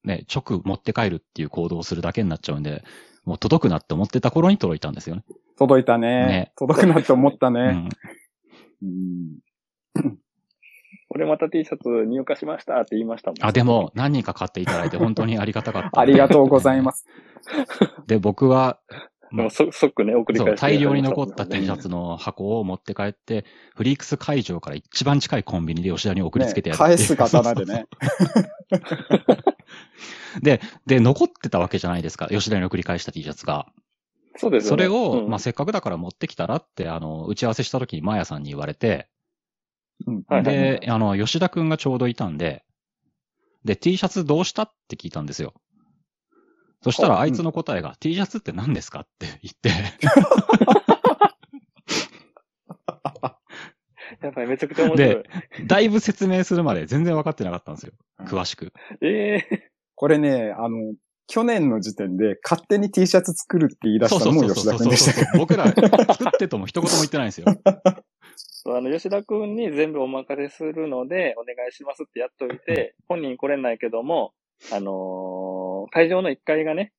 [0.03, 2.83] ね、直持って帰るっていう行動をするだけになっちゃうんで、
[3.25, 5.25] もう届くなって思ってた頃に届いたんですよね。
[5.29, 5.35] た。
[5.59, 6.27] 届いたね。
[6.27, 7.89] ね届くなって思ったね。
[8.83, 8.89] うん。
[8.89, 9.39] うん
[11.13, 13.45] これまた T シャツ入荷しましたって言いましたもん。
[13.45, 16.01] あ、でも、何人か買っていただいて本当にありがたかった。
[16.01, 17.05] ありがとうございます。
[18.07, 18.79] で、僕は、
[19.33, 27.87] でもそ即ね、送りそう、返して大量に残ったね T シャツの箱を持って帰って、フリークス会場から一番近いコンビニで吉田に送りつけてやるっていう返す刀でね。
[30.43, 32.29] で、で、残ってたわけじゃないですか。
[32.29, 33.67] 吉田に送り返した T シャツが。
[34.37, 34.69] そうですよね。
[34.69, 39.09] それを、うんまあ、せっかくだから持ってきたらって、あの、打ち合わせした時にマヤさんに言われて、
[40.07, 42.65] うんはいはいはいで、あの、吉田くんがちょうどいたんで、
[43.65, 45.55] で、T シャツどうしたって聞いたんですよ。
[46.83, 49.71] そしたらあいつの答えが、T シャツって何ですかって言って、
[54.23, 55.25] やばい、めちゃくちゃ面白いで。
[55.67, 57.93] だいぶ説明するまで全然分かってなかったんですよ。
[58.21, 58.73] 詳しく。
[59.03, 60.95] ええこれね、あの、
[61.27, 65.37] 去年の時点で勝手に T シャツ作るって言い出したのも吉田くんでした。
[65.37, 65.85] 僕ら、作
[66.27, 67.47] ってとも一言も言ってないんですよ。
[67.67, 74.33] あの、吉田くんに全部お任せするので、お願いしますってやっといて、本人来れないけども、
[74.73, 76.95] あのー会場の1階がね、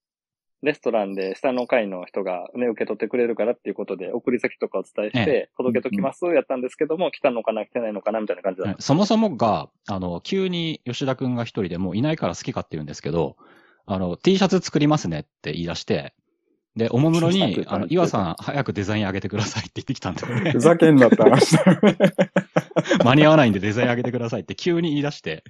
[0.63, 8.81] レストランで下の階の人がね、受け取ってくれるからっていうことで、送り先とかお伝えして、届けときます、やったんですけども、来たのかな、来てないのかな、みたいな感じだった。
[8.81, 13.37] そもそもが、あの、急に吉田くんが一人でもういないから好きかって言うんですけど、
[13.87, 16.13] あの、T シャツ作りますねって言い出して、
[16.75, 20.61] で、おもむろにツ、あの、岩さん早くデザイン上げてくださいって言ってきたんだよねふ。
[20.61, 21.97] ざけんなって話だよね。
[23.03, 25.43] 間に合わないんでデザイン上げてくださいって急に言い出して、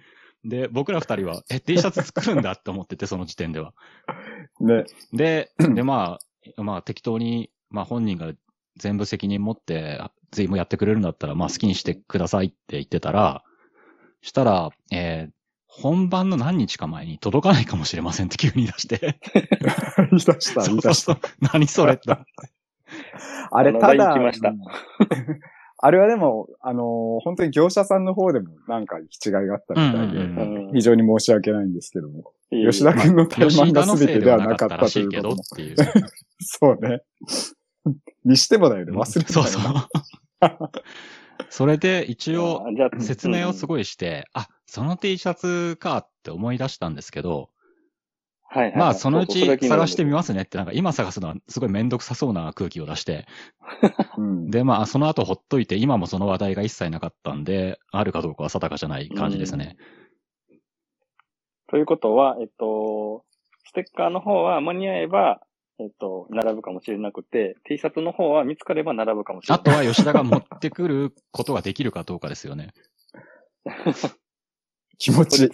[0.43, 3.73] で、僕ら二人は、え、T シャツ作るんだって思ってて、その時点では。
[4.59, 4.85] ね。
[5.13, 6.19] で、で、ま
[6.57, 8.31] あ、まあ適当に、まあ本人が
[8.77, 10.01] 全部責任持って、
[10.31, 13.43] 全部やってくれるんだったら、まあ好きにしてくださいって言ってたら、
[14.21, 15.31] したら、えー
[15.73, 19.17] 本番の何日か前に届かないかもしれませんって急に出して。
[20.11, 20.63] 出した、出した？
[20.65, 22.13] そうそう何それって。
[23.51, 24.59] あれ、ただ、来ましたうん
[25.83, 35.35] あれはでも、あのー本当に業者さんの方でもなんか違いがあったみたいで、うんうんうん非常に申し訳ないんですけども、いい吉田君の怠慢が全てではなかったたらしいけということも。
[35.35, 35.75] どっていう。
[36.39, 37.01] そうね。
[38.23, 39.89] にしてもだよね、忘れてたそうよな。
[40.41, 40.71] そう。
[41.49, 42.63] それで一応、
[42.99, 43.67] 説明をすい。
[43.67, 47.49] ごいして、あ、その T シャツかって思い出したんですけど、
[48.53, 53.25] はいはいはいまあそのうち探してみまますねって、なんか今探すのはすごいめんどくさそうな空気を出して、
[54.17, 59.77] うんでまあその後ほっといて今もその話題が一切なかったんで、あるかどうかは定かじゃない感じですね。
[61.67, 63.23] ということは、えっと、
[63.63, 65.39] ステッカーの方は間に合えば、
[65.79, 69.59] えっと、並ぶかもしれなくて、T シャツの方は見つかれば並ぶかもしれない。
[69.61, 72.73] あとは吉田が持ってくることができるかどうかですよね。
[75.01, 75.49] 気持ち、ね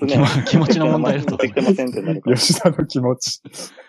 [0.46, 2.36] 気持ちの問題だと できてませんってなるから。
[2.36, 3.42] 吉田の気持ち。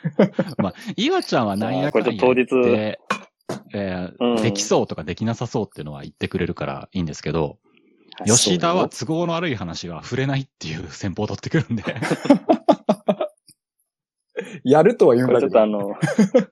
[0.56, 7.56] まあ、岩ちゃんはなんやかんや当日えーうんできそうとかできなさそうっていうのは言ってくれるからいいんですけど、はい
[8.26, 11.84] 吉田は都合の悪い話は触れないっていう戦法を取ってくるんで、
[14.64, 15.60] やるとは言うんこれだけど。
[15.60, 15.94] ちょっとあの、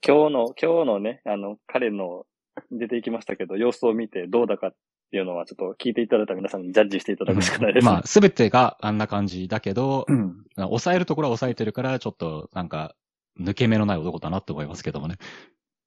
[0.06, 2.24] 今日の、今日のね、あの、彼の
[2.70, 4.70] 出ていきましたけど、様子を見てどうだか
[5.06, 7.90] っていうのはちょっと聞いていただいた皆さんにジャッジしていただくしかないです、ね。
[7.92, 10.44] まあ、すべてがあんな感じだけど、うん。
[10.56, 12.94] 抑えるところは抑えてるから、ちょっとなんか、
[13.40, 15.16] 抜け目のない男だなって思いますけどもね。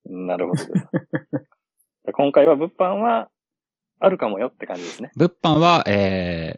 [0.06, 0.64] なるほど。
[2.14, 3.30] 今回は物販は
[4.00, 5.12] あるかもよって感じですね。
[5.16, 6.56] 物販は、え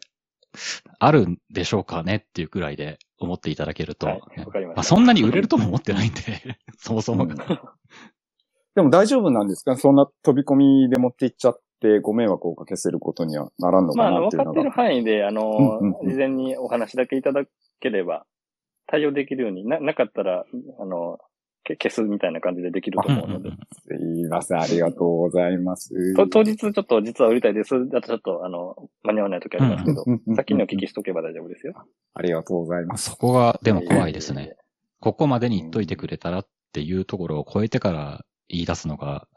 [0.54, 4.95] ー、あるんでしょうかねっていうくらいで思っていただけると、はい、わかりままあ、した。
[4.95, 6.19] そんなに売れるとも思ってないんで、
[6.78, 7.36] そもそもが。
[8.76, 9.76] でも大丈夫なんですか？
[9.78, 14.52] そんな飛び込みで持っていっちゃってご迷惑をかけせることにはならんのかなっていうのが。
[14.52, 17.44] 分かってる範囲で、あの、うんうんうん事前にお話だけいただ
[17.80, 18.26] ければ、
[18.88, 20.46] 対応できるようにな、なかったら、
[20.80, 21.17] あの、
[21.63, 23.52] け消すみたいな感じでできると思うので。
[23.88, 26.15] すいません、ありがとうございます。
[26.15, 27.88] と当日ちょっと実は売りたいです。
[27.89, 30.04] だとちょっと、あの、間に合わない時ありますけど、
[30.36, 31.74] 先にお聞きしとけば大丈夫ですよ。
[32.13, 33.12] ありがとうございます。
[33.12, 34.56] そこが、でも怖いですね。
[35.00, 39.28] ここまでに言っといてくれたらっていうところを超えてから言い出すのが、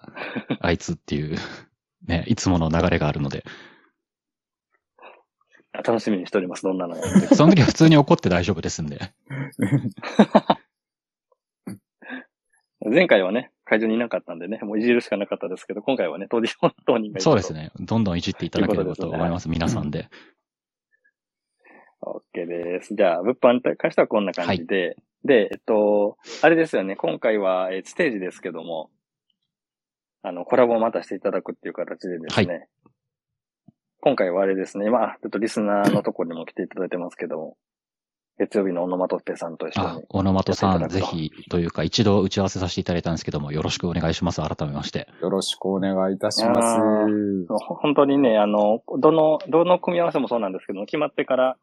[0.60, 1.36] あいつっていう、
[2.06, 3.44] ね、いつもの流れがあるので、
[5.82, 6.62] 楽しみにしております。
[6.62, 7.02] どんなのが。
[7.34, 9.00] その時は普通に怒って大丈夫ですんで。
[12.86, 17.52] 前回はね、会場にいなかったんでね、もういじるしかなかったですけど、今回はね、当日本当人がいるとそうです。
[17.54, 17.72] ね。
[17.80, 19.48] どんどんいじっていただければと思います。
[19.48, 20.08] 皆さんで。
[22.02, 22.94] OK です。
[22.94, 28.90] じゃあ、物販に関してはこんな感じで、で、えっと、あれですよね、今回は、えーステージですけども、
[30.26, 32.68] あの、コラボをまたしていただくっていう形でですね、
[34.00, 37.56] 今回はあれですね、今、あちょっとリスナーのところにも来ていただいてますけども、
[38.38, 44.40] 月曜日のオノマトペさんと一緒あに。、オノマトさん、ぜひ、というか、一度打ち合わせさせていただいたんですけども、よろしくお願いします。
[44.40, 45.06] 改めまして。
[45.20, 46.80] よろしくお願いいたします。
[47.46, 51.56] 本当にね、あの、どの、どの組み合わせもそうなんですけども、決まってから、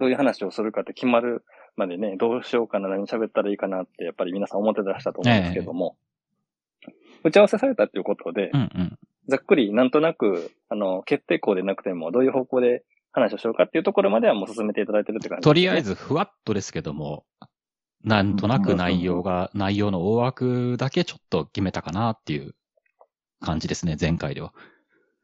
[0.00, 1.44] どういう話をするかって決まる
[1.76, 5.96] までね、どうしようかな、何喋ったらいいかなって、やっぱり皆さん思ってらしたと思うんですけども、
[7.24, 8.98] 打ち合わせされたっていうことで、うんうん。
[9.28, 15.50] ざっくりなんとなく、あの、決定校でなくても、どういう方向で話をしようかっていうところまではもう進めていただいてるって感じです、ね。
[15.50, 17.24] とりあえず、ふわっとですけども、
[18.04, 22.54] なんとなく内容が、内容の大枠だけちょっと決めたかなっていう
[23.40, 24.52] 感じですね、前回では。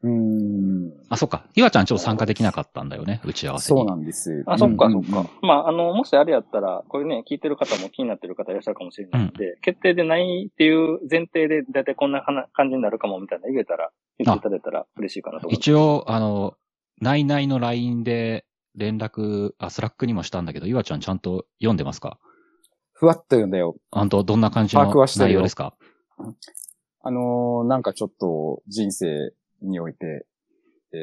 [0.03, 0.93] うーん。
[1.09, 1.45] あ、そっか。
[1.55, 3.79] 岩ちゃんちょっと参加できなかったんだよね、打ち合わせに。
[3.79, 4.43] そうなんです。
[4.45, 5.29] あ、そっか、うんそっか。
[5.41, 15.69] まあ、あの、もしあれやったら、これね、聞いてる方も気になってる方いらっしゃるかもしれないので、決定でないっていう前提で、だいたいこんな話感じになるかもみたいな言えたら、言っていただいたら嬉しいかなと思います。
[15.69, 16.55] 一応、あの、
[17.01, 22.19] 内々の LINE で連絡、あ、 Slack にもしたんだけど、岩ちゃんちゃんと読んでますか？
[22.91, 23.75] ふわっと読んだよ。
[23.91, 24.85] あんと、どんな感じの
[25.17, 25.75] 内容ですか？
[27.05, 30.25] あのーなんかちょっと人生において、
[30.93, 30.97] え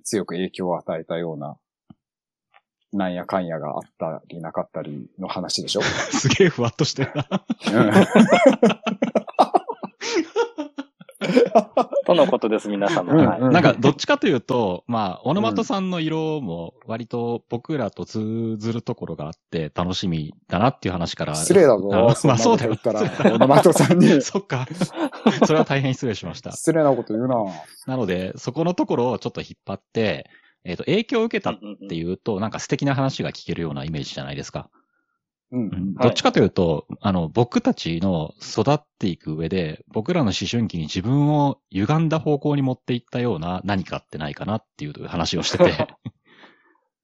[0.00, 1.56] ー、強く影響を与えたような、
[2.92, 7.24] なんやかんやがあったりなかったりの話でしょ、 すげえふわっとしてるな。
[12.08, 13.12] とのことです、皆様。
[13.12, 13.40] うんはい。
[13.40, 21.34] うんなんか、どっちかというと、まあ、オノマトさんの色も割と僕らと通ずるところがあって楽しみだなっていう話から。
[21.34, 21.90] 失礼だぞ。
[21.92, 22.78] あまあ、そうだよ。
[23.34, 24.66] オノマトさんに そっか。
[25.44, 26.52] それは大変失礼しました。
[26.52, 27.36] 失礼なこと言うな。
[27.86, 30.30] なので、そこのところをちょっと引っ張って、
[30.64, 34.70] えっ、と、影響を受けたっっていうと、なんか素敵な話が聞けるようなイメージじゃないですか。
[35.52, 35.60] うん。
[35.60, 35.94] うん。
[35.94, 45.88] どっちかというと、あの、僕たちの育っていく上で、僕らの思春期に自分を歪んだ方向に持っていったような何かってないかなっていう話をしてて、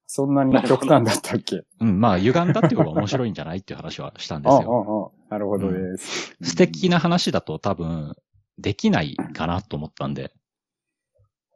[0.07, 1.63] そんなに極端だったっけ？
[1.81, 5.13] うん、まあ、歪んだっていう方が面白いんじゃないっていう話はしたんでああ、あすよ。
[5.29, 6.35] あ、なるほどです。
[6.41, 8.15] 素敵な話だと多分、
[8.57, 10.31] できないかなと思ったんで。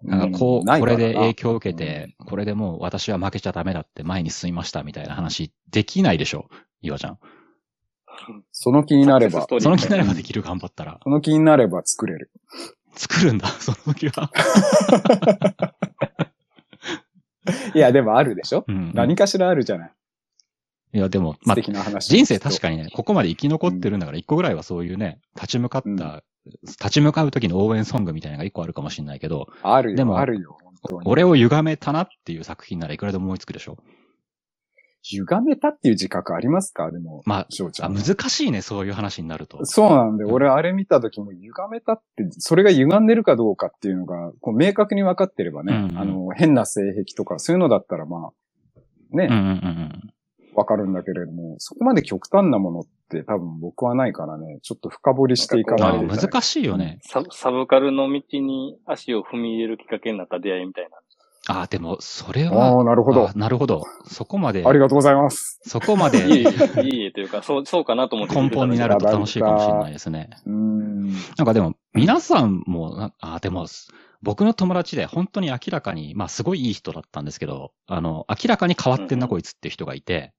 [0.02, 6.47] なんかこう、これで影響を受けて、これでもう私は負けちゃダメだって前に進みましたみたいな話、できないでしょ
[6.82, 7.20] 岩ちゃん。
[8.52, 11.00] その気になれば、その気になればできる、頑張ったら。
[11.04, 12.32] その気になれば作れる。
[12.96, 14.32] 作るんだ、 その時は。
[17.74, 18.65] いや、でもあるでしょ？
[18.68, 18.92] うん。
[18.94, 19.92] 何かしらあるじゃない？
[20.94, 22.00] いや、でも、まあ。
[22.00, 26.22] 人生確かにね、ここまで生き残ってるんだから、一個ぐらいはそういうね、立ち向かった、うん
[26.63, 31.04] 立ち向かう時の応援ソングみたいなのが一個あるかもしれないけど、あるよ、でもあるよ、本当に。
[31.06, 33.78] 俺を歪めたなっていう作品ならいくらでも思いつくでしょ？
[35.03, 36.91] 歪めたっていう自覚ありますか？
[36.91, 37.93] でも、まあ、翔ちゃん。
[37.93, 39.65] 難しいね、そういう話になると。
[39.65, 50.13] そうなんで、俺あれ見た時も歪めたって、それが歪んでるかどうかっていうのが、こう明確に分かってればね、うんうんあの、変な性癖とか、そういうのだったらまあ、ね、うんうんうん
[50.55, 56.17] わかるんだけれども、そこまで極端なものって多分僕はないからね、ちょっと深掘りしていかないと。
[56.17, 56.99] 難しいよね。
[57.03, 60.97] サブサブカルの道に足を踏み入れるきっかけになった出会いみたいな。
[61.51, 63.33] ああ、でも、それあは、あ、なるほどあ。
[63.33, 63.83] なるほど。
[64.05, 65.59] そこまで、ありがとうございます。
[65.63, 70.29] そこま いえいでえ、いえいえというか、そう、そうかなと思って根本になると楽しいかもしれないですね。
[70.45, 71.09] うーん。
[71.09, 73.65] なんかでも、皆さんもな、あ、でも、
[74.21, 80.33] 僕の友達で本当に明らかに、まあすごいいい人だったんですけど、あの、明らかに変わってんな、うんこいつっていう人がいて、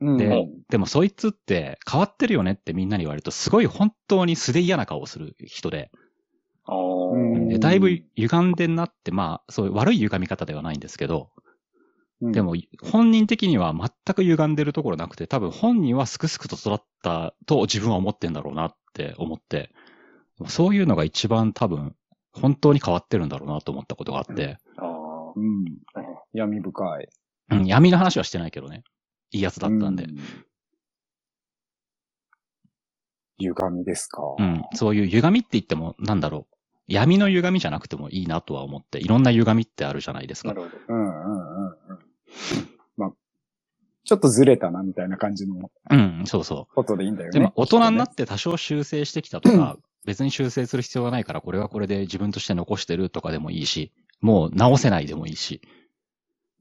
[0.00, 5.90] うんで、でもそいつって変わってるよねってみんなに言われると、すごい本当に素で嫌な顔をする人で
[7.58, 11.30] だいぶ歪んでんなって、まあ、そういう悪い歪み方ではないんですけど、
[12.20, 19.70] うんでも、本人的には全く歪んでるところなくて、多分本人はすくすくと育ったと自分は思ってんだろうなって思って、
[20.46, 21.94] そういうのが一番多分、
[22.32, 25.64] 本当に変わってるんだろうなと思ったことがあって、あーうん。
[26.32, 27.08] 闇深い。
[27.50, 28.84] うん、闇の話はしてないけどね。
[29.30, 30.08] いいやつだったんでう。
[33.38, 34.22] 歪みですか。
[34.38, 36.53] うん、そういう歪みって言っても、なんだろう。
[36.86, 40.48] 闇の歪みじゃなくてもいいなとは思って、いろんな歪みってあるじゃないですか。
[40.48, 40.76] なるほど。
[40.88, 41.76] うんうんうんうん。
[42.96, 43.12] まあ、
[44.04, 46.74] ちょっとずれたなみたいな感じのうん、そうそう。
[46.74, 47.32] ことでいいんだよね。
[47.32, 55.62] でも、大人になっって多少修正してきたとか、別に修正する必要がないから、これはこれで自分として残してるとかでもいいし、もう直せないでもいいし。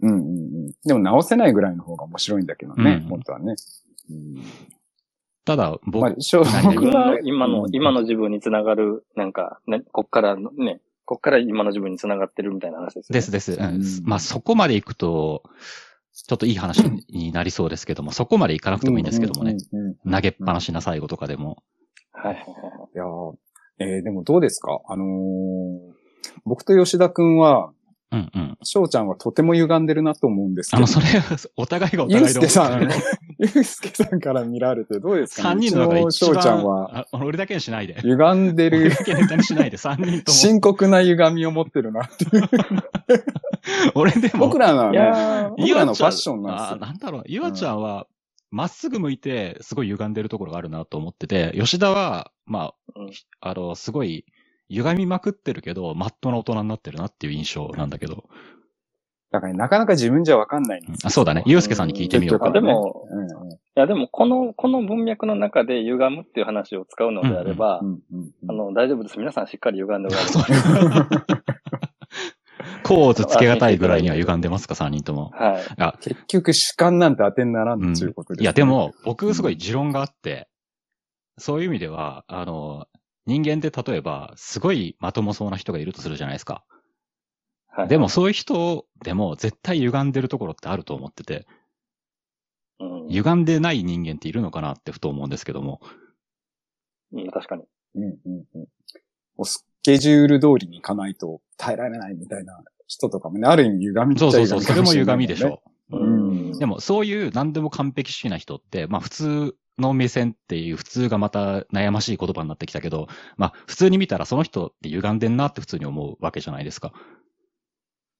[0.02, 0.22] うんうんう
[0.70, 0.72] ん。
[0.86, 3.56] でも直せないぐらいの方が面白いんだけどね、うん本当はね。
[4.10, 4.44] うん
[5.46, 13.18] ただ、僕、まあ、しょう何々自分の今の、うん今の自分につながる、なんか、ね、こっからのね、こっから今の自分につながってるみたいな話ですね。
[13.18, 13.54] ですです。
[13.54, 15.44] うんうんまあ、そこまで行くと、
[16.14, 19.58] ちょっといい話になりそうですけども、そこまで行かなくてもいいんですけどもね。。
[20.10, 21.64] 投げっぱなしな最後とかでも。
[22.12, 22.46] はいはいはい。
[22.96, 23.34] いやー
[23.80, 24.80] えーでもどうですか？
[24.88, 25.94] あのー
[26.46, 27.74] 僕と吉田くんは、
[28.14, 28.58] うんうん。
[28.64, 30.78] 翔ちゃんはとても歪んでるなと思うんですけど。
[30.78, 31.06] あの、それ、
[31.58, 32.90] お互いがおゆう互いですけさん
[33.40, 37.96] ゆうすけさんから見られてどうですか 三人の中で一番、ちゃんはあ俺だけにしないで。
[38.02, 40.38] 歪んでる俺だけネタにしないで、三人とも。
[40.38, 42.50] 深刻な歪みを持ってるなっていう。
[43.96, 46.80] 俺でも、僕らのねいやー、僕らのファッションなんですあよ。
[46.80, 48.08] なんだろう、ゆわちゃんは、
[48.52, 53.10] まっすぐ向いて、すごい歪んでるところがあるなと思ってて、吉田は、まうん
[53.42, 54.26] あ、あの、すごい、
[54.70, 58.24] 歪みまくってるけど、まっとうな大人になってるなっていう印象なんだけど。
[59.32, 61.44] だからねなかなか自分じゃわかんないんですよあそうだね。
[61.48, 62.52] ゆうすけさんに聞いてみようか。
[62.52, 68.02] でもうんうんいや、でも、この、この文脈の中で歪むっていう話を使うのであれば、うんうん
[68.44, 69.18] うんあの、大丈夫です。
[69.18, 70.38] 皆さんしっかり歪んでおられます。
[72.84, 75.32] コーズつけがたいぐらいには歪んでますか、三人とも。
[75.34, 75.64] はい。
[75.78, 80.48] あ、結局主観なんて当てにならうんんということです、ねいや、で、も、僕すごい持論があって、
[81.40, 82.86] そういう意味では、あの、
[83.26, 86.64] 人間って例えば、すごいまともそうな人がいるとするじゃないですか。
[87.68, 87.88] はい。
[87.88, 91.48] でも、そういう人でも絶対歪んでるところってあると思ってて、
[92.80, 95.80] うん、歪んでない人間っているのかなってふと思うんですけども。
[97.14, 97.64] うん、確かに。
[97.96, 99.46] うんうんうん。
[99.46, 105.62] スケジュール通りに行かないと耐えられないみたいな人とかもね、ある意味歪みっちゃそうそうそう、それも歪みでしょ。
[105.92, 113.08] うんでも、そういう何でも完璧主義な人って、まあ普通の目線っていう普通がまた悩ましい言葉になってきたけど、
[113.38, 116.94] まあ普通に見たらその人って歪んでんなって普通に思うわけじゃないですか。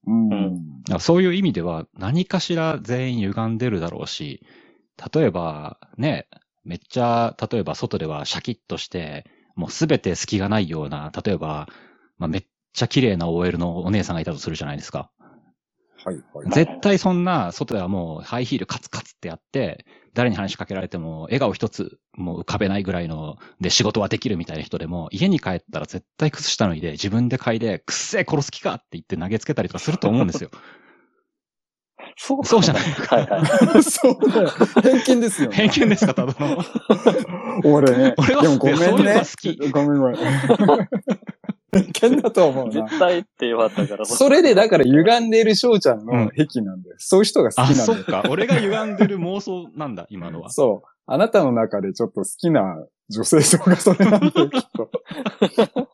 [0.06, 0.84] うん。
[1.00, 4.46] そういう意味では何かしら全員歪んでるだろうし、
[5.14, 6.28] 例えばね、
[6.64, 9.26] めっちゃ、例えば外ではシャキッとして、
[9.56, 11.68] もうすべて隙がないような、例えば、
[12.18, 15.12] まあ、めっちゃ綺麗な OL のお姉さんがいたとするじゃないですか。
[16.04, 16.50] はいはい。
[16.52, 30.50] 絶対そんな、外ではもうハイヒールカツカツってやって、誰に話しかけられても笑顔一つもう浮かべないぐらいの、で仕事はできるみたいな人でも、家に帰ったら絶対靴下脱いで自分で嗅いで、くっせえ殺す気かって言って投げつけたりとかすると思うんですよ。
[32.16, 32.84] そうそうじゃない。
[32.84, 33.84] はいはい。
[33.84, 34.50] そうだよ。
[34.84, 35.56] 偏見ですよ、ね。
[35.56, 36.58] 偏見ですか、ただの。
[37.66, 38.14] 俺ね。
[38.18, 39.56] 俺はでもごめんそういうのねが好き。
[39.72, 40.18] ごめんごめん。
[41.74, 42.72] 偏見だと思うな。
[42.72, 44.06] 絶対って言われたから。
[44.06, 46.96] それでだから歪んでいる翔ちゃんの癖なんだよ。
[47.00, 47.94] そういう人が好あ、きなんだよ。
[47.96, 48.24] そっか。
[48.30, 50.50] 俺が歪んでる妄想なんだ、 今のは。
[50.52, 50.88] そう。
[51.06, 54.90] あなたの中でちょっと好きな女性像がそれなんだよ、きっと。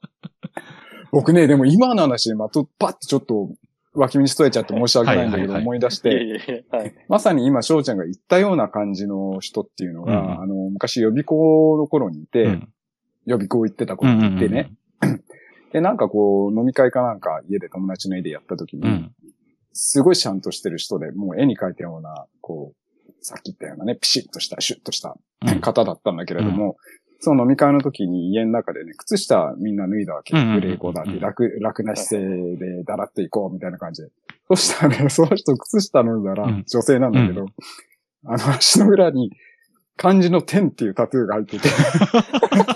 [1.12, 3.50] 僕ね、でも今の話でまと、パッとちょっと
[3.96, 6.66] 脇道しとえちゃって申し訳ないんだけど思い出して。
[7.08, 12.70] まさに今翔ちゃんが言ったような感じの人っていうのが、うんあの、昔予備校の頃にいて、うん
[13.26, 14.72] 予備校行ってたうんうんうん頃にいてね、
[15.72, 19.12] で、なんかこう、飲み会かなんか家で友達の家でやった時に、うん。
[19.74, 25.16] すごいちゃんとしてる人で、もう絵に描いたような、こう、さっき言ったようなね、ピシッとした、シュッとした
[25.46, 26.78] うん方だったんだけれども、
[27.22, 30.34] その飲み会の時に家の中でね、靴下みんな脱いだわけ。
[30.34, 34.10] グレーコーダーって楽、楽な姿勢でだらっと行こうみたいな感じで。
[34.48, 37.48] そしたらね、 その人靴下脱いだらうん女性なんだけど、
[38.26, 39.32] あの足の裏に
[39.98, 41.68] 漢字の天っていうタトゥーが入ってて、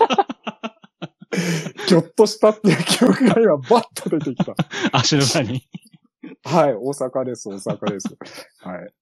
[1.86, 4.54] ぎょっとしたっていう記憶が今バッと出てきた。
[4.92, 5.62] 足の裏に。
[6.44, 8.16] はい、大阪です、大阪です。
[8.60, 8.92] はい。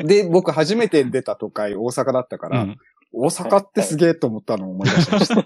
[0.06, 2.78] で、僕初めて出た都会、大阪だったから、うん
[3.12, 5.44] 大阪ってすげえと思ったのを思い出しました。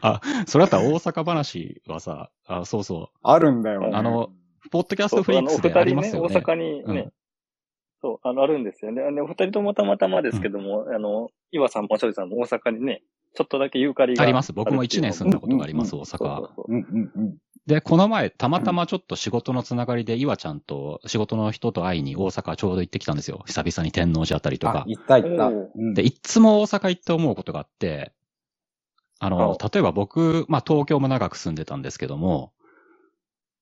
[0.00, 3.90] あ、それだったら大阪話はさ、あそうそあるんだよ。
[3.92, 4.30] あの、
[4.64, 4.70] う。
[4.70, 6.18] ポッドキャストフリックスでありますよね。
[6.18, 7.12] あのお二人ね、大阪にね、うん
[8.00, 9.02] そう、あの、あるんですよね。
[9.12, 13.02] でお二人ともたまたまですけども、あの、岩さんもちょいさんも大阪にね、
[13.36, 14.54] ちょっとだけゆかりがあります。
[14.54, 16.48] 僕も1年住んだことがあります、う大阪。
[17.66, 23.42] で、この前、たまたまちょっと仕事のつながりで、岩ちゃんと仕事の人と会いに大阪ちょうど行ってきたんですよ。
[23.46, 24.84] 久々に天王寺あたりとあか、。
[24.86, 25.50] 行った行った。
[25.94, 28.12] で、いっつも大阪行って思うことがあって、
[29.18, 32.52] あの、あ例えば僕、まあ東京も長く住んでたんですけども、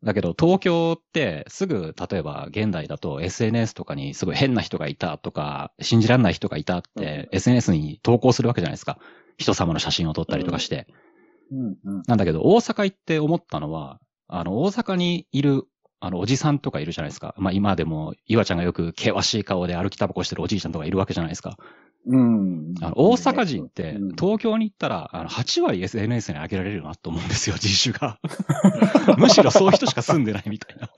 [0.05, 8.99] だけど東京ってすぐ、例えば現代だと SNS とかにすごい変な人がいたとか、信じられない人がいたって、SNS に投稿するわけじゃないですか。
[9.39, 10.87] 人様の写真を撮ったりとかして。
[12.07, 13.99] なんだけど、大阪行って思ったのは、
[14.29, 15.65] あの、大阪にいる、
[16.01, 17.35] あの、おじさんとかいるじゃないですか。
[17.39, 21.57] まあ今でも、岩ちゃんがよく険しい顔で歩きタバコしてるおじいちゃんとかいるわけじゃないですか。
[22.07, 22.75] うん。
[22.83, 28.19] あの、大阪人ってうん、東京に行ったら、あの、8割 SNS に上げられるなと思うんですよ、 人種が。
[29.19, 30.91] むしろそういう人しか住んでないみたいな。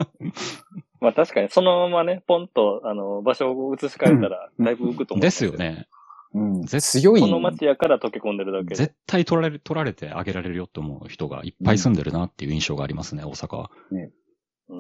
[1.01, 5.23] まあ確かに、そのままね、ポンと、あの、場所を移し替えたら、だいぶ浮くと思う。
[5.23, 5.53] ですよ。
[5.53, 5.87] ね。
[6.35, 6.63] うん。
[6.63, 7.21] 絶強い。
[7.21, 8.75] この街やから溶け込んでるだけで。
[8.75, 13.71] 絶対取られる、取られてあげられるよと思う人がいっぱい住んでるなっていう印象がありますね、大阪は。
[13.91, 14.11] うん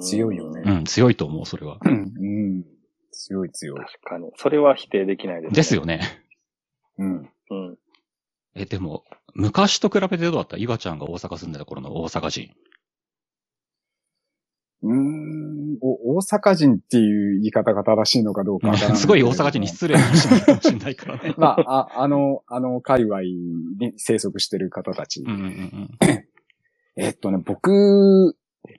[0.01, 1.79] 強いよねうん、強いと思う、それは。
[1.85, 1.93] うん。
[1.93, 2.27] う
[2.59, 2.64] ん。
[3.16, 3.80] 強い強い。
[3.80, 4.30] 確かに。
[4.36, 5.56] それは否定できないです、ね。
[5.56, 6.00] ですよね。
[6.98, 7.30] うん。
[7.50, 7.78] うん。
[8.54, 9.04] え、でも、
[9.34, 10.56] 昔と比べてどうだった？
[10.56, 12.50] 岩ちゃんが大阪住んでた頃の大阪人。
[14.82, 15.78] うーん。
[15.80, 18.96] お、大阪人っていう言い方が正しいのかどうかわからない。
[18.98, 21.34] すごい大阪人に失礼な話になるかもしれないからね。
[21.38, 25.22] まあ、あ、あの、あの、界隈に生息してる方たち。
[25.22, 25.90] うんうんうん
[26.98, 28.34] えっとね、僕、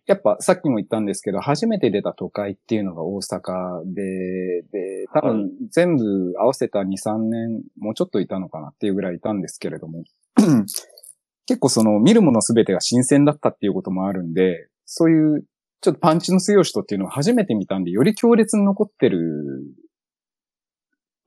[0.05, 10.03] やっぱさっきも言ったんですけど、初めて出た都会っていうのが大阪で、で、多分全部合わせた2、3年、もうちょっといたのかなっていうぐらいいたんですけれども、
[11.45, 15.45] 結構その見るものすべてが新鮮だったっていうこともあるんで、そういう
[15.81, 19.63] ちょっとパンチの強い人っていうのを初めて見たんで、より強烈に残ってる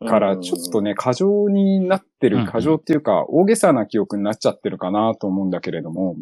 [0.00, 6.16] から、ちょっとね、過剰になってる、過剰っていうか、大げさな記憶になっちゃってるかなと思うんだけれども、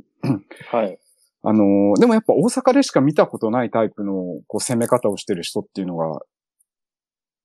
[0.71, 0.99] はい。
[1.43, 4.13] あのーでもやっぱ大阪でしか見たことないタイプの、
[4.47, 6.21] こう、攻め方をしてる人っていうのが、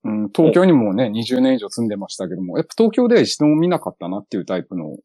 [0.05, 4.97] うん、東京にもね、20年以上住んでましたけども、やっぱ東京では一度も見なかったなっていうタイプの、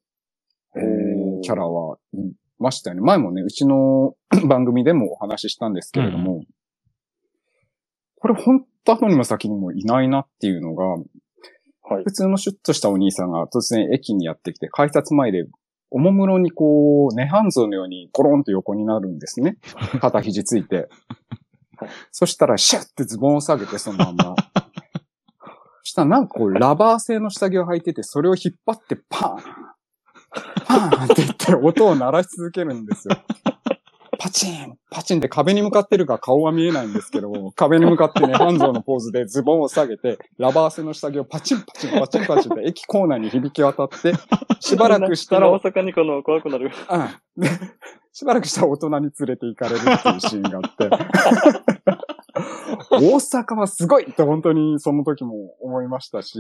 [0.76, 2.18] えおーー、キャラはい
[2.58, 3.02] ましたよね。
[3.02, 4.16] 前もね、うちの
[4.48, 6.42] 番組でもお話ししたんですけれども、
[8.16, 12.04] これ本当後にも先にもいないなっていうのが、はい。
[12.04, 15.44] 普通のシュッとしたお兄さんが突然駅にやってきて、改札前で、
[15.90, 19.58] おもむろにこう、ネハンゾのようにコロンと横になるんですね。
[20.00, 20.88] 肩肘ついて。
[22.10, 24.34] そしたら、シャッてズボンを下げて、そのまんま。
[25.82, 29.68] そしたらなんかこう、ラバー製の下着を履いてて、それを引っ張ってパーン
[30.66, 33.16] パーンって言って音を鳴らし続けるんですよ。
[34.18, 44.12] パチンパチンって壁に向かってるから顔は見えないんですけど、 壁に向かってね、ハンゾーのポーズでズボンを下げて、ラバー製の下着をパチンパチンパチンパチンって駅構内に響き渡って、
[44.60, 46.70] しばらくしたら、大阪にこの怖くなる。
[47.36, 47.42] うん。
[47.42, 47.48] で、
[48.12, 52.08] しばらくしたら大人に連れて行かれるっていうシーンがあって。
[52.90, 56.38] 大阪はすごいって本当にその時も思いましたし、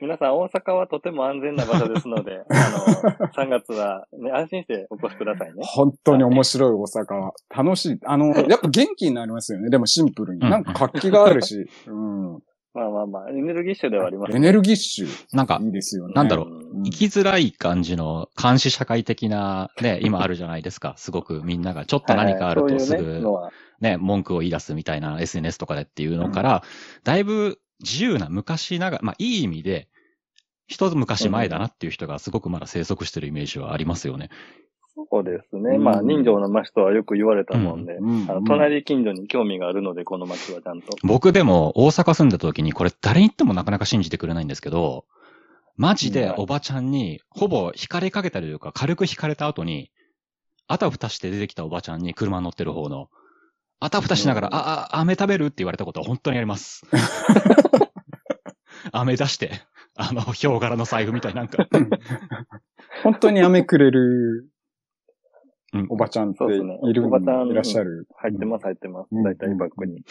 [0.00, 5.62] 皆さん、大阪はとても安全な場所ですので、 あの、3月は、ね、安心してお越しくださいね。
[5.64, 7.98] 本当に面白い大阪は楽しい。
[8.04, 9.70] あの、やっぱ元気になりますよね。
[9.70, 10.40] でもシンプルに。
[10.42, 12.42] うんなんか活気があるし、うん。
[12.74, 15.08] まあまあまあ、エネルギッシュではありますエネルギッシュ。
[15.32, 16.14] なんかい、いですよね。
[16.14, 20.94] なんだろううん生きづらい感じの監視社会的な、ね、今あるじゃないですか。
[20.98, 23.22] すごくみんながちょっと何かあるとすぐ
[23.80, 26.62] ね、文句を言い出すみたいな SNS とかでっていうのから、
[27.04, 29.88] だいぶ自由な昔ながら、まあいい意味で、
[30.66, 34.30] 一つ昔前だなっていう人がすごくまだ生息してるイメージはありますよね。
[34.94, 35.76] そうですね。
[35.76, 40.88] うんまあ、人情の町とはよく言われたもんで、うんあの隣近所に興味があるので、この町はちゃんと。
[41.02, 45.06] 僕でも大阪住んだ時にこれ誰に言ってもなかなか信じてくれないんですけど、
[45.76, 49.90] マジでおばちゃんにほぼ惹かれかけたというか軽く惹かれた後に、
[50.68, 53.08] あたふたして出てきたおばちゃんに車乗ってる方の、
[53.80, 54.58] あたふたしながら、うんあ、
[54.92, 56.86] あ、飴食べるって言われたことは本当にあります。
[58.92, 59.50] 飴出して、
[59.96, 61.66] あの、ヒョウ柄の財布みたいなんか。
[63.02, 64.51] 本当に飴くれるうん
[65.88, 68.06] おばちゃんってそうですねいる、おばちゃんいらっしゃる。
[68.16, 69.22] 入ってます、入ってますうん。
[69.22, 69.98] 大体バッグに。
[69.98, 70.02] い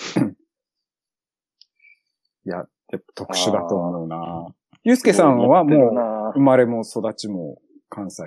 [2.46, 4.48] や、やっぱ特殊だと思うな。
[4.84, 7.60] ゆうすけさんはもうう生まれも育ちも
[7.90, 8.24] 関西。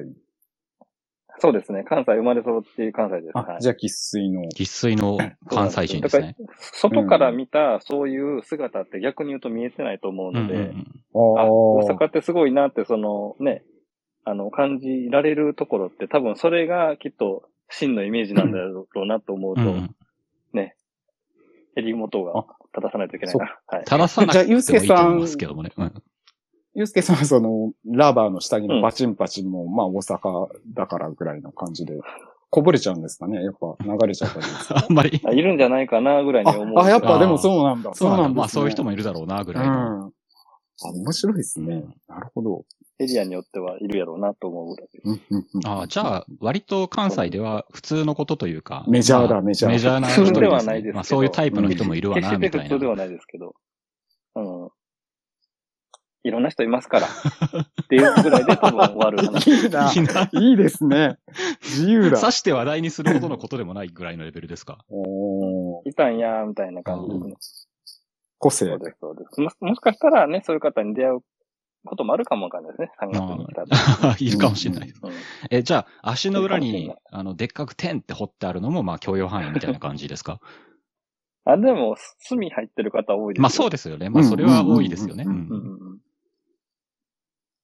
[1.38, 1.82] そうですね。
[1.82, 3.32] 関西生まれ育って関西です。
[3.34, 4.42] あ、はいじゃあ生粋の。
[4.56, 5.18] 喫水の
[5.48, 6.36] 関西人ですね。
[6.72, 13.64] 外から見たそういう姿って逆に言うと見えてないと思うので、うんうんうんあ、大あ阪ってすごいなって、そのね、
[14.24, 19.96] あの、感じられるところって多分それがきっと真のイメージなんだろうなと思うと、うんうん
[21.76, 23.58] 襟元が正さないといけないな。
[23.66, 23.84] はい。
[23.84, 25.72] 正さなくてもいいと思いますけどもね。
[25.76, 25.92] うん
[26.76, 32.00] ゆうすけさんはその、ラバーの下着のバチンバチンも、まあ大阪だからぐらいの感じで、
[32.50, 35.20] こぼれちゃうんですかねやっぱ流れちゃったりですかあんまり。
[35.24, 36.78] あいるんじゃないかなぐらいに思う。
[36.80, 37.94] あ、あ、やっぱでもそうなんだ。
[37.94, 38.28] そうなんだ。
[38.30, 39.56] まあそういう人もいるだろうな、ぐうん。
[39.56, 40.12] らいの。
[40.82, 41.84] あ、面白いですね。
[42.08, 42.64] なるほど。
[42.98, 45.08] エリアによってはいるやろうなと思うぐらいです。
[45.08, 48.84] うんうんうんああ、じゃあ、割と関西では普通のことというか。
[48.88, 52.68] メジャーだまあメジャーメジャーな人普通ではすないですけどまあそういうタイプの人もいるわな、決してみたいな。
[52.68, 53.54] 普通ではないですけど。
[54.36, 54.68] うん。
[56.26, 57.06] いろんな人いますから。
[57.82, 59.50] っていうぐらいで多分終わる話。
[59.52, 60.30] いいな。
[60.32, 61.18] いいですね。
[61.62, 62.18] 自由だ。
[62.18, 64.78] 刺して話題にするほどのことでもないぐらいのレベルですか。
[64.88, 67.34] おーいたんや、みたいな感じですね。
[68.38, 68.78] 個性そう。
[68.78, 69.40] です、そうです。
[69.40, 71.18] ももしかしたらね、そういう方に出会う
[71.84, 72.90] こともあるかもわかんないですね。
[73.00, 73.62] 3月に来た
[74.08, 74.16] ら。
[74.18, 74.88] いるかもしれない。
[74.88, 74.94] うん
[75.50, 80.40] え、じゃあ、足の裏にあの、でっかく点って掘ってあるのも、まあ、許容範囲みたいな感じですか？
[81.44, 81.96] あ、でも、
[82.28, 83.42] 炭入ってる方多いですよ。
[83.42, 84.08] まあ、そうですよね。
[84.08, 85.24] まあ、それは多いですよね。
[85.26, 85.98] ううんんうんうんうん。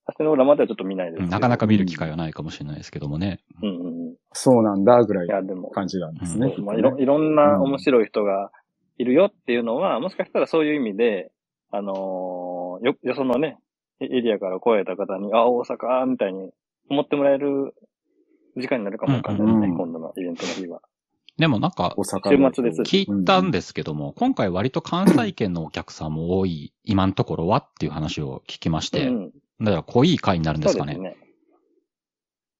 [0.06, 1.30] 足の裏まではちょっと見ないですけど。
[1.30, 3.40] なかなか見る機会はないかもしれないですけどもね。
[3.62, 4.12] うんうんうん。
[4.12, 6.54] いそうなんだ、ぐらいや、のでも、感じなんですね。
[6.58, 8.50] まあ、いろいろんな面白い人が
[8.98, 11.30] いるよっていうのは、もしかしたらそういう意味で、
[11.70, 13.58] あのーよ、よそのね、
[14.00, 16.50] エエリアから来られた方に、あ、大阪みたいに
[16.88, 17.74] 思ってもらえる
[18.56, 20.80] 時間になるかもわかんないですね、うん今度のイベントの日は。
[21.36, 29.30] でもなんか大、阪の週末です聞いたんですけども、今回割と関西圏のお客さんも多い、今のところはっていう話を聞きまして、うん、
[29.60, 30.94] だから濃い回になるんですかね。
[30.94, 31.26] そうですね。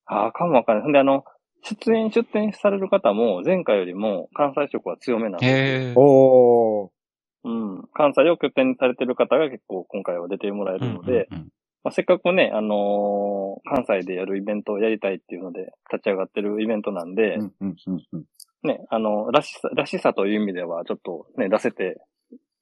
[0.06, 0.92] ああ、かもわかんない。
[0.92, 1.24] で、あの、
[1.62, 6.99] 出演、出展される方も、前回よりも関西色は強めなんでへーおー。
[7.44, 7.88] うん。
[7.94, 11.48] 関西を拠点にされてる方が結構今回は出てもらえるので、うんうんうん
[11.82, 18.24] まあ、せっかくね、あのー関西でやるイベントをやりたいっていうので立ち上がってるイベントなんで、うんうんうんうん
[18.62, 21.98] ね、あの、らしさ、らしさという意味ではちょっとね、出せて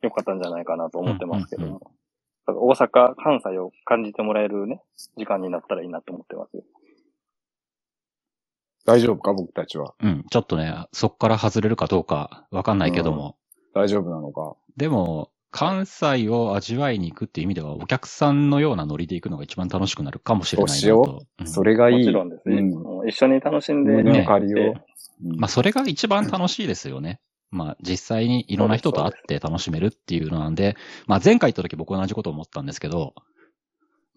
[0.03, 1.69] よかったんじゃないかなと思ってますけども。
[1.69, 1.81] うんうん
[2.49, 4.81] だから大阪、関西を感じてもらえるね、
[5.19, 6.63] 時間になったらいいなと思ってますよ。
[8.87, 9.95] 大丈夫か僕たちは。
[10.03, 13.37] うん、ちょっとね、そっから外れるかどうかわかんないけども、
[13.75, 14.57] 大丈夫なのか？
[14.77, 21.23] でも、関西を味わいに行くっていう意味では、お客さんのようなノリで行くのが一番楽しくなるかもしれないなそうしよと。
[21.41, 21.99] うんそれがいい。
[21.99, 22.57] もちろんですね。
[22.57, 24.75] うん一緒に楽しんで、胸ねの借りを。
[25.25, 27.21] うんまあ、それが一番楽しいですよね。
[27.51, 33.15] まあ、実際にいろんな人と会って楽しめるっていうのなんで、まあ、前回行った時僕同じこと思ったんですけど、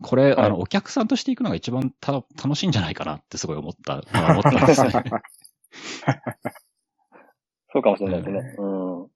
[0.04, 4.92] これ、はいあの、お客さんとして行くのが一番た楽しいんじゃないかなってすごい思った、まあ思ったんですね。
[7.72, 8.56] そうかもしれないですね。
[8.58, 8.66] う
[9.06, 9.08] ん。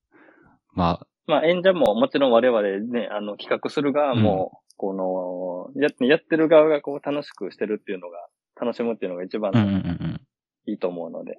[0.75, 8.17] まあ、まあ演者ももちろん我々ね、あの企画する側も、この、ややってる側がこう楽しくしてるっていうのが、
[8.59, 9.51] 楽しむっていうのが一番。
[10.67, 11.37] いいと思うので。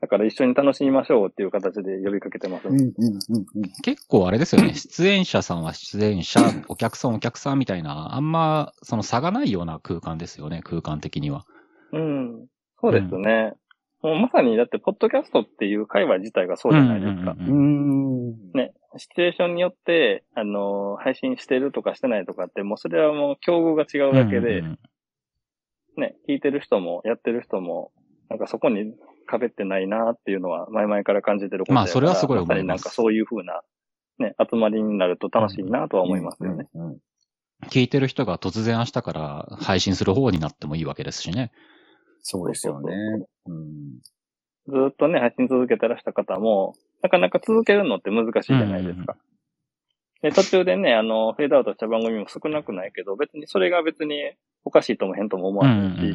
[0.00, 2.68] だから一緒に楽しみましょうっていう形で呼びかけてます。
[2.68, 4.72] うんうんうんうん結構あれですよね。
[4.74, 11.44] 出演者さんは出演者、お客さんお客さんみたいな、あんま、その差がないような空間ですよね、空間的には。
[11.92, 12.46] うん。
[12.80, 13.54] そうですね。
[14.02, 17.36] もうまさにだって、ポッドキャストっていう界隈自体がそうじゃないですか。
[17.38, 18.52] うんうんうんん。
[18.54, 24.78] ね、シチュエーションによって、あのー配信してるとかしてないとかって、もうそれはもう境遇が違うだけで、うんうん
[25.96, 27.92] ね、聞いてる人もやってる人も、
[28.28, 28.94] なんかそこに
[29.26, 33.62] 壁ってないなっていうのは前々から感じてることまあそれはすごい思いますまさになんかそういう風な、
[34.18, 36.68] ね、集まりになると楽しいなとは思いますよね。
[36.74, 36.86] うん。
[36.86, 36.98] うん
[37.68, 41.52] 聞いてる人が突然明日から配信する方になってもいいわけですしね。
[42.22, 42.94] そうですよね
[43.46, 44.00] そうん。
[44.68, 49.16] ずーっとね、配信続けてらした方も、なかなか続けるのって難しいじゃないですか。
[50.22, 56.14] で、途中でね、あの、フェードアウトした番組も少なくないけど、別にそれが別におかしいとも変とも思わないし。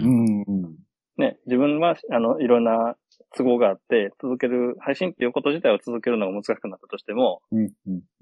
[1.18, 2.98] ね、自分は、あの、いろんな
[3.36, 7.42] 都合があって、続ける、配信っていうこと自体を続けるのが難しくなったとしても。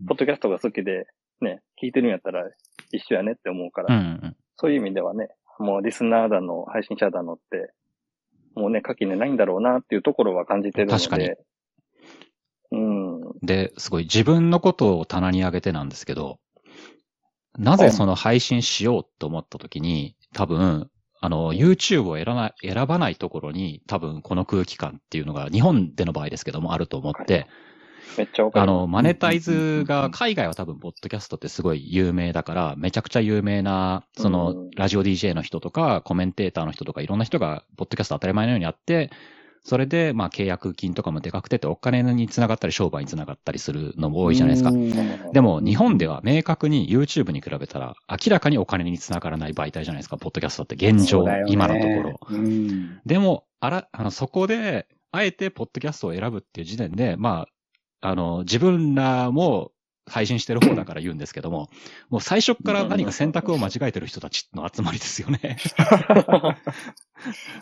[0.07, 1.07] ポッドキャストが好きで、
[1.41, 2.47] ね、聞いてるんやったら
[2.91, 4.34] 一緒やねって思うから。
[4.55, 5.29] そういう意味ではね、
[5.59, 7.71] もうリスナーだの、配信者だのって、
[8.55, 11.03] もうね、書きねないんだろうなっていうところは感じてるので。
[11.03, 11.31] 確かに。
[12.71, 13.21] うん。
[13.41, 16.39] で、すごい自分のことを棚に上げてなんですけど、
[17.57, 20.89] なぜその配信しようと思った時に、多分、
[21.21, 27.47] あの、YouTube を選ばない、選ばないところに、多分この空気感っていうのが、日本での場合ですけども、あると思って、
[28.17, 28.49] めっちゃ。
[28.53, 39.09] あの、マネタイズが、海外は多分、ポッドキャストってすごい有名だから、めちゃくちゃ有名な、そうんの、ラジオ DJ の人とか、コメンテーターの人とか、いろんな人が、ポッドキャスト当たり前のようにあって、
[39.65, 44.71] それで、まあ、契約金とかもでかくてって、お金につながったり、商売につながったりするのも多いじゃないですか。
[45.31, 52.19] でも、日本では明確に YouTube に比べたら、明らかにお金につながらない媒体じゃないですか、ポッドキャストって現状、今のところ。。
[52.29, 52.99] うん。
[53.05, 57.52] でも、あら、あの、そこで、あえて、ポッドキャストを選ぶっていう時点で、まあ、
[58.03, 59.71] あの、自分らも
[60.05, 61.69] 配信してる方だから言うんですけども、
[62.09, 65.55] もう最初から何か選択を間違えてる人たちの集まりですよね。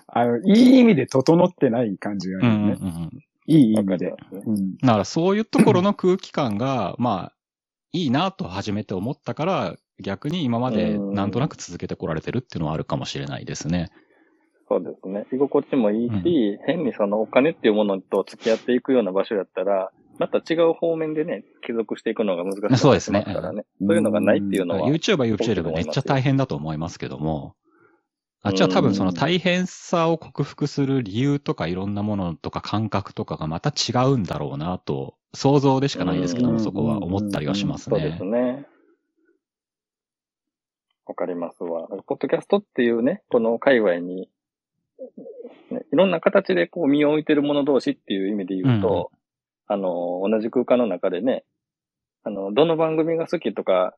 [0.08, 2.54] あの、いい意味で整ってない感じがあうん。
[2.54, 3.12] うんうん。
[3.46, 4.16] いい意味で。
[4.82, 7.34] だからそういうところの空気感が、まあ、
[7.94, 13.92] いいなと初めて思ったから、逆に今までなんとなく続けてこられてるっていうのはあるかもしれないですね。
[14.68, 15.28] そうですね。
[15.32, 19.92] 居心地もいいし、変にそのお金っていうものと付き合っていくような場所やったら、
[20.22, 23.66] また違う方面でね、継続していくのが難しくなってそうですねますからね。
[23.80, 24.88] そういうのがないっていうのは。
[24.88, 27.56] YouTube は YouTube でめっちゃ大変だと思いますけども、
[28.44, 38.24] あっちは多分その大変さを克服する理由とかいろんなものとか感覚とかがまた違うんだろうなと、想像でしかないですけども、うんそこは思ったりはしますねそうです。
[38.24, 38.68] ね。
[41.08, 41.88] わかりますわ。
[42.06, 44.30] ポッドキャストっていうね、この界隈に、
[45.72, 49.10] ね、いろんな形でこう身を置いてる者同士っていう意味で言うと、
[49.72, 51.46] あの、同じ空間の中でね、
[52.26, 53.96] あの、どの番組が好きとか、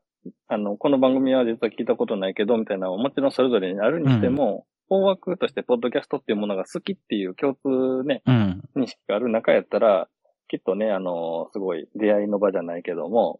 [0.47, 8.61] あの、この番組は実は聞いたことないけど、みたいなのはもちろんそれぞれにあるにしても、大枠としてポッドキャストっていうものが好きっていう共通ね、うん。
[8.75, 10.09] 認識がある中やったら、
[10.47, 13.39] きっとね、あの、すごい出会いの場じゃないけども、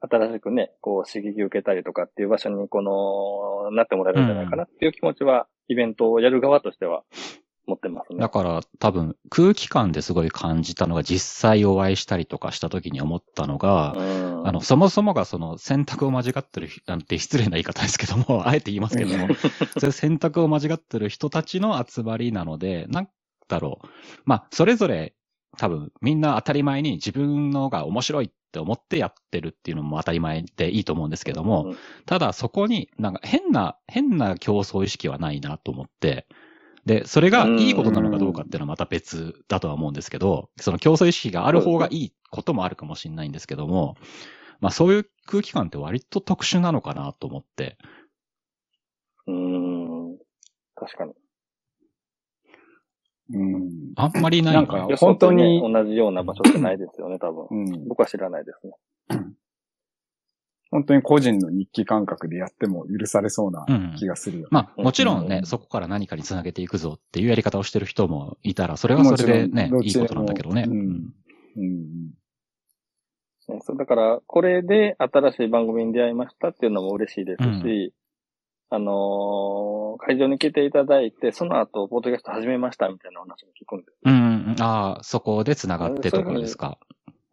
[0.00, 7.04] 新しくね、こう刺激受けたりとかっていう場所にこの、なってもらえるんじゃないかなっていう気持ちは、イベントをやる側としては
[7.68, 8.18] 持ってますね。
[8.18, 19.46] だから多分空気感ですごい感じたのが実際お会いしたりとかした時に思ったのが、うんあの、そもそもがその選択を間違ってる、なんて失礼な言い方ですけども、 あえて言いますけども、そ
[19.82, 23.08] ういう選択を間違ってる人たちの集まりなので、なん
[23.48, 23.86] だろう。
[24.24, 25.14] まあ、それぞれ
[25.56, 36.26] 多分みんな当たり前に自分のが面白いって思ってやってるっていうのも当たり前でいいと思うんですけども、うんただそこになんか変な、変な競争意識はないなと思って、
[36.88, 43.96] で、それがいいことなのかどうかっていうのはまた別だとは思うんですけど、その競争意識がある方がいいこともあるかもしれないんですけども、
[44.60, 47.76] まあそういう空気感って割と特殊なのかなと思って、
[49.26, 50.18] うん。
[50.74, 51.12] 確かに。
[53.34, 53.92] うん。
[53.96, 57.46] あんまりないなんかよ本当に同じような場所ってないですよね、多分。
[57.50, 57.88] うん。
[57.88, 58.72] 僕は知らないですね。
[60.70, 64.48] 本当に個人の日記感覚でやっても許されそうなうん気がするよ。
[64.50, 70.64] まあもちろんね、うんそこから何かにつなげていくぞっていうやり方をしてる人もいたら、それはそれでねいいことなんだけどね。
[70.68, 71.14] うん
[71.56, 72.10] うん。
[73.48, 77.94] ねそうだから、これで新しい番組に出会いましたっていうのも嬉しいですし、
[78.70, 83.98] あのー会場に来ていただいて、その後、ポッドキャスト始めましたみたいな話も聞くんです。
[84.04, 84.16] うんう
[84.54, 86.78] ん、ああ、そこで繋がってところですか。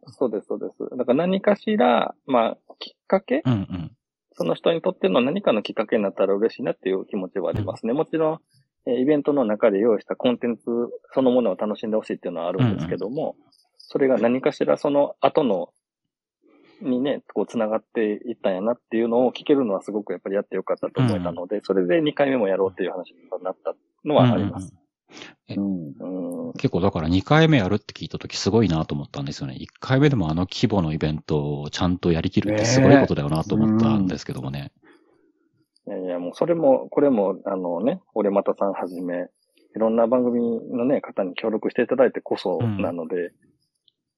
[0.08, 0.96] そうです、そうです。
[0.96, 3.42] だから何かしら、まあ、きっかけ？
[3.44, 3.92] うんうん。
[4.32, 7.92] その人にとっての何かのきっかけになったら嬉しいなっていう気持ちはありますね。
[7.92, 8.38] もちろん、
[8.86, 10.62] えーイベントの中で用意したコンテンツ
[11.12, 13.34] そのものを楽しんでほしいっていうのはあるんですけども、
[13.78, 15.70] それが何かしらその後の、
[16.82, 23.74] にね、こう繋がっていったんやなっていうのを聞けるのはすごくやっぱりやってよかったと思えたので、それで2回目もやろうっていう話になった
[24.04, 24.72] のはあります。
[24.72, 24.78] うん。
[24.78, 24.85] うん。
[25.48, 29.56] 結構だから2回目やるって聞いたときすごいなと思ったんですよね。
[29.60, 34.72] 1回目でもあの規模のイベントをちゃんとやりきるってすごいことだよなと思ったんですけどもね。
[35.86, 39.28] いやいや、もうそれも、これも、あのね、俺またさんはじめ、
[39.76, 40.40] いろんな番組
[40.70, 43.30] のね、方に協力していただいてこそなので、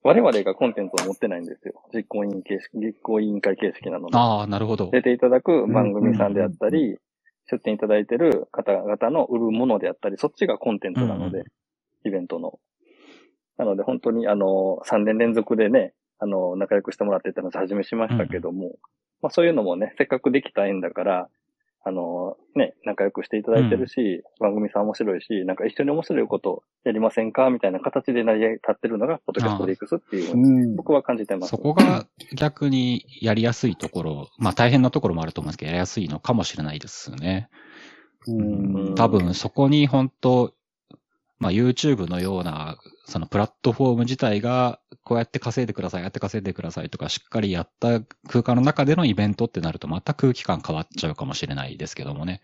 [0.01, 1.73] 我々がコンテンツを持ってないんですよ。
[1.93, 4.17] 実行委員形式、実行委員会形式なので。
[4.17, 4.89] ああ、なるほど。
[4.91, 6.97] 出ていただく番組さんであったり、
[7.49, 11.45] 出展いただいてる方々の売るものであったり、そっちがコンテンツなので、うん
[12.05, 12.59] イベントの。
[13.57, 18.75] なので本当にあの、3年連続でね、あの、仲良くしてもらってたの始めしましたけども、
[19.21, 21.29] まあそういうのもね、せっかくできた縁だから、
[21.89, 30.75] あの、ね、仲良くしていただいてるし、番組さん面白いし、なんか一緒に面白いことやりませんかみたいな形で成り立ってるのが、ポッドキャストリークスっていう、うん。
[30.75, 31.49] 僕は感じてます。
[31.49, 37.49] そこが逆にやりやすいところ、まあ大変なところもあると思うんですけど、やりやすいのかもしれないですね。
[38.27, 40.53] うん多分そこに本当
[41.39, 44.79] まあ YouTube のような、そのプラットフォーム自体が、
[45.09, 52.41] こうやって稼いでください、やって稼いでくださいとか、しっかりやった空間の中でのイベントってなると、また空気感変わっちゃうかもしれないですけどもね。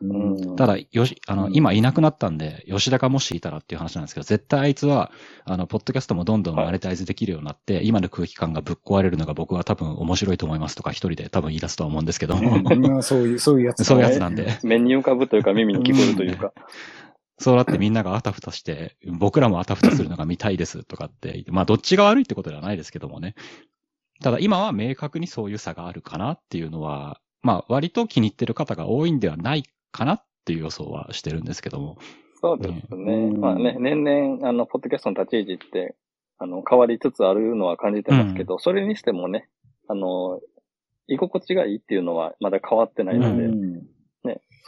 [0.00, 5.10] うんただ、よし、あの、うん今いなくなったんで、吉田がもしいたらっていう話なんですけど、絶対あいつは、
[5.44, 13.86] あの、ポッドキャストもどんどんマネタイズできるようになって、今の空気感がぶっ壊れるのが僕は多分面白いと思いますとか、一人で多分言い出すとは思うんですけども、 うんそういう、そういうやつだね。
[13.86, 14.58] そういうやつなんで。
[14.62, 16.52] 目に浮かぶというか耳に聞こえるというか。
[17.38, 23.34] そうなってみんながあたふたして、僕らもあたふたするのが見たいですとかって、まあどっちが悪いってことではないですけどもね。
[24.20, 29.62] ただ今は明確にそういう差があるかなっていうのは、まあ割と気に入ってる方が多いんではない
[29.92, 31.98] かなっていう予想はしてるんですけども。
[32.40, 33.14] そうですね。
[33.14, 35.96] うんまあね、年々、あの、ポッドキャストの立ち位置って、
[36.38, 39.48] あの、変わりつつあるのは感じてますけど、それにしてもね、
[39.88, 40.40] あの、
[41.08, 43.80] 居心地がいいっていうのはまだ変わってないので、うんね、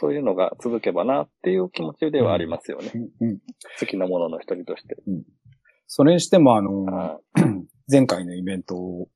[0.01, 2.91] そういうのが続けばなっていう気持ちではありますよね。
[3.21, 3.37] うん
[3.79, 4.97] 好きなものの一人として。
[5.85, 7.19] それにしても、あの、あ
[7.87, 9.09] 前回のイベントを、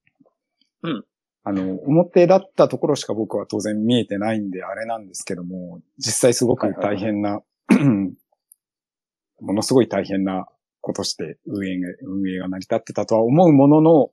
[0.84, 1.04] うん
[1.44, 7.42] あの、表だったところしか僕は当然見えてないんであれなんですけども、実際すごく大変な、
[9.42, 10.46] ものすごい大変な
[10.82, 14.12] ことして運営が、運営が成り立ってたとは思うものの、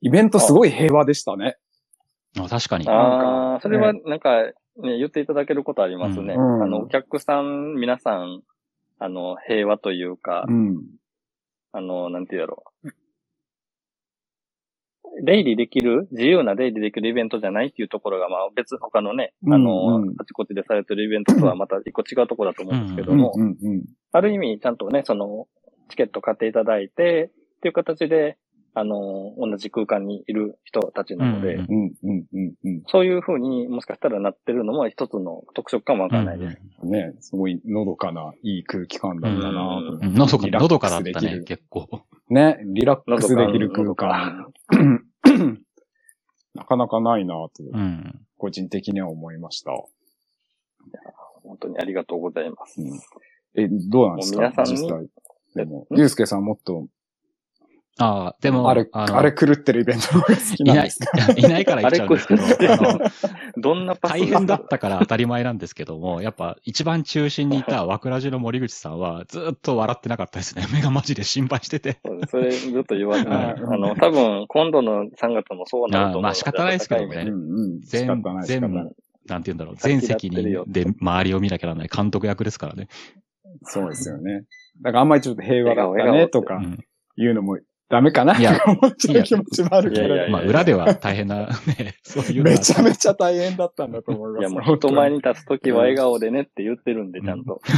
[0.00, 1.56] イベントすごい平和でしたね。
[2.38, 2.88] あ確かに。
[2.88, 4.30] あー、それはねなんか、
[4.78, 6.34] ね、言っていただけることありますね。
[6.34, 8.42] うんあの、お客さん、皆さん、
[8.98, 10.82] あの、平和というか、うん。
[11.72, 12.88] あの、なんていうやろう。
[15.24, 25.46] 出入りできる、自由な出入りできるイベントじゃないっていうところが、まあ別、他のね、あの、うんうんあちこちでされてるイベントとはまた一個違うところだと思うんですけども、うんうんある意味、ちゃんとね、その、
[25.88, 28.38] チケット買っていただいて、っていう形で、
[28.74, 36.58] あの、同じ空間にいる人たちなので、うんうんうんうんうんそういう風にもしかしたらなってるのも一つの特色かもわからないです。
[36.82, 36.90] うん。
[36.90, 41.86] ね、すごいのどかな、いい空気感だったなと思ってうんのどか、のどかだったね、できる結構。
[42.30, 44.52] ね、リラックスできる空間。
[46.54, 48.20] なかなかないなと、うん。
[48.38, 49.72] 個人的には思いました。
[51.42, 52.80] 本当にありがとうございます。
[53.54, 54.38] え、どうなんですか？
[54.38, 55.06] 皆さんに実際。
[55.54, 55.98] でも、ん？
[55.98, 56.86] ゆうすけさんもっと、
[57.98, 62.26] ああ、でも、あれ、のあれ狂ってるイベントの方が好きいないなんですか、 いないから言っちゃうんです
[62.58, 63.00] けど、あの、
[63.58, 64.12] どんなパス？
[64.12, 70.64] 大変だったから当たり前なんですけども、やっぱ一番中心にいた枠ラジの森口さんはずっと笑ってなかったですね。
[70.72, 71.98] 目がマジで心配してて。
[72.30, 77.80] それずっと言わずに、あうんの、多分今度の3月もそうなると思うまあ仕方ないですけどねうんうん。
[77.82, 79.76] 仕全方なんて言うんだろう。
[79.76, 82.88] 全責任で周りを見なきゃならない監督役ですからね。
[83.64, 84.44] そうですよね。
[84.80, 86.78] だからあんまりちょっと平和だったねとかうん
[87.16, 87.58] 言うのも
[87.92, 88.38] ダメかな？
[88.38, 91.50] いやと思っちゃう気持ちもあるけどいやいやいやまあ裏では大変なね、
[92.02, 94.40] そういうめちゃめちゃ大変だったんだと思います。
[94.40, 97.60] いやもう人前に立つときは笑顔でねって言ってるんで、ちゃんと。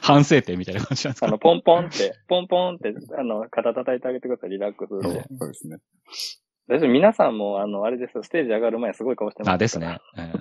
[0.00, 1.26] 反省点みたいな感じなんですか？
[1.26, 5.22] あの、ポンポンって、ポンポンって、あの、肩叩いてあげてください、リラックスで。
[5.38, 5.76] そうですね。
[6.66, 9.52] 大丈夫皆さんも、あの、あれですよ、ステージ上がる前すごい顔してます。
[9.52, 9.98] あ、ですね。。
[10.16, 10.32] うん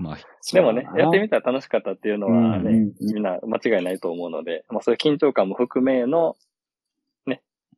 [0.00, 0.18] まあ、
[0.54, 6.36] でもね、やってみたたら楽しかったっていうのはね、うんうんみんな間違いないと思うので、まあそういう緊張感も含めの、ね、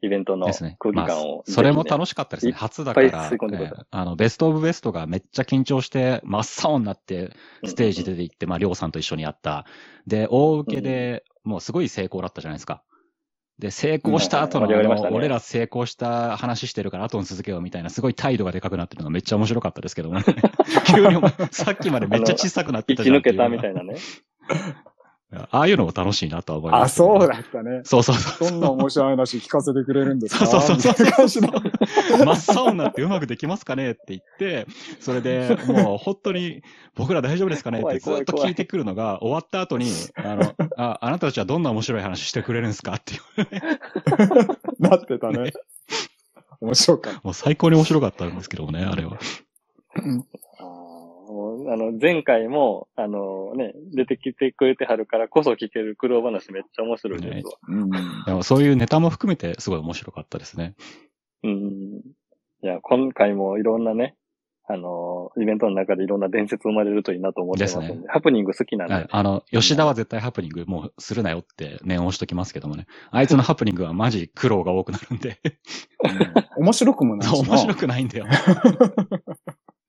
[0.03, 0.77] イベントのですね。
[0.79, 2.53] 空気感を、まあそれもし楽しかったですね。
[2.53, 7.33] 初だから、いっぱい吸い込んでくださいえーあの、ベストオブベストがめっちゃ緊張して、真っ青になって、
[7.65, 9.67] ステージ出て行って、まあ、りょうさんと一緒にやった。
[10.07, 12.83] で、大受けで、もうすごい成功だったじゃないですか。
[13.59, 20.25] で、成功した後の、うんね俺ら成功した話してるから後に続けようみたいな、すごい態度がでかくなってるのがめっちゃ面白かったですけどもね。
[20.89, 21.21] 急に
[21.51, 23.97] さっきまでめっちゃ小さくなって生きたじゃん 抜けたみたいいなね。
[25.33, 27.83] ああいうのも楽しいなとは思いまあ、すね、そうだったね。
[27.85, 28.51] そうそうそう。
[28.51, 30.47] どんな面白い話聞かせてくれるんですか？
[30.47, 30.95] そうそうそう。
[32.25, 34.67] 真っ青になってうまくできますかねって言って、
[34.99, 36.63] それでもう本当に
[36.97, 43.21] 僕ら大丈夫ですかねってずっと聞いてくるのが終わった後に、あの、あ、あなたたちはどんな面白い話してくれるんですかっていう。
[44.83, 45.53] なってたね。
[46.61, 47.21] 面白かった。
[47.23, 49.19] もう最高に面白かったんですけどもね、あれは。
[51.31, 57.53] あーもうあの、前回も、あのね、出てきてくれてはるからこそ聞ける苦労話めっちゃ面白いですわ。
[57.69, 57.91] うん。
[58.27, 60.75] でもそういうネタも含めてすごい面白かったですね。
[61.43, 62.01] うん。
[62.63, 64.17] いや、今回もいろんなね、
[64.73, 69.07] あの、イベントの中でいろんな伝説生まれるといいなと思ってますんで、ですねハプニング好きなんで、はい。
[69.11, 72.87] あの、吉田は絶対ハプニングもうするなよって念を押しときますけどもね。
[73.11, 75.41] あいつのハプニングはマジ苦労が多くなるんで、
[76.57, 77.29] 面白くもない。
[77.29, 78.27] 面白くないんだよ。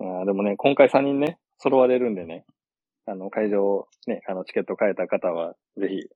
[0.00, 2.44] あーでもね、今回3人ね、揃われるんでね、
[3.06, 6.08] あの、会場、ね、あの、チケット買えた方は、ぜひ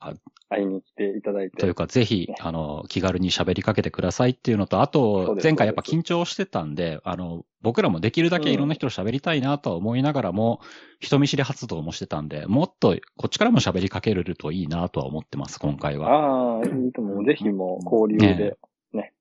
[0.00, 0.14] あ、
[0.48, 1.58] 会いに来ていただいて。
[1.58, 10.60] というか、ぜひ、あの、気軽に喋りかけてくださいっていうのと、あと、前回やっぱ緊張してたんで、あの、僕らもできるだけいろんな人と喋りたいなとは思いながらも、
[11.00, 16.08] 人見知り活動もしてたんで、もっとこっちからも喋りかけれるといいなとは思ってます、今回は。
[16.08, 17.24] ああ、いいと思う。
[17.26, 18.56] ぜひもう交流で、
[18.94, 19.12] ね。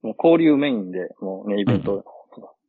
[0.00, 2.04] もう交流メインで、もうね、イベント、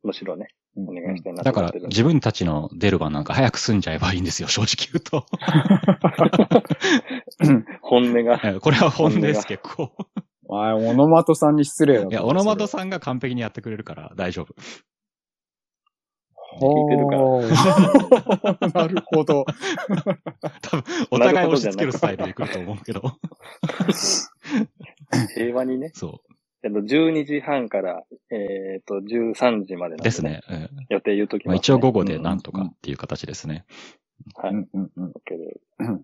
[0.02, 1.88] むしろね、うんお願いしたいなだからと思ってるん、で。
[1.88, 5.26] 自分たちの出る番なんか早く済んじゃえばいいんですよ、正直言うと。
[7.82, 8.40] 本音が。
[8.42, 9.92] え これは本音です、結構。
[10.50, 14.54] あオノマトさんに失礼だいや、オノマトさんが完璧にやってくれるから大丈夫。
[16.60, 17.22] 聞いてるから
[18.58, 18.68] ら。
[18.84, 19.46] なるほど。
[20.60, 23.02] 多分、お互い押し付けるスタイルで来ると思うけど。
[25.34, 25.90] 平和にね。
[25.94, 26.20] そ
[26.64, 29.96] えっと、12時半から、えっと、13時まで。
[29.96, 30.22] です。
[30.22, 30.42] ね。
[30.48, 31.74] うん予定言うときまあ、ます、ね。
[31.74, 33.64] 一応午後でなんとかっていう形ですね。
[34.34, 34.52] はい。
[34.52, 35.10] うんうんうん。
[35.10, 36.02] OK ですうん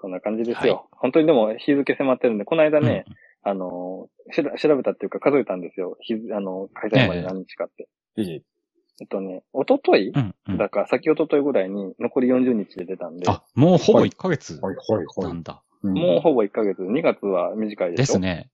[0.00, 0.88] そんな感じですよ。
[0.90, 3.14] 本当にでも日付迫ってるんで、この間ね、うん
[3.44, 5.96] あの、しら調べたっていうか数えたんですよ。
[6.00, 7.88] 日付あの、開催まで何日かって。
[8.16, 8.42] いい。
[9.00, 10.58] えっとね、おとというん、うん。
[10.58, 15.28] だから、先おとといぐらいに残り40日で出たんで、あ、もうほぼ1ヶ月はいはいは。
[15.28, 15.62] ないんだ。
[15.82, 18.50] もうほぼ1ヶ月、2月は短いでしょですね。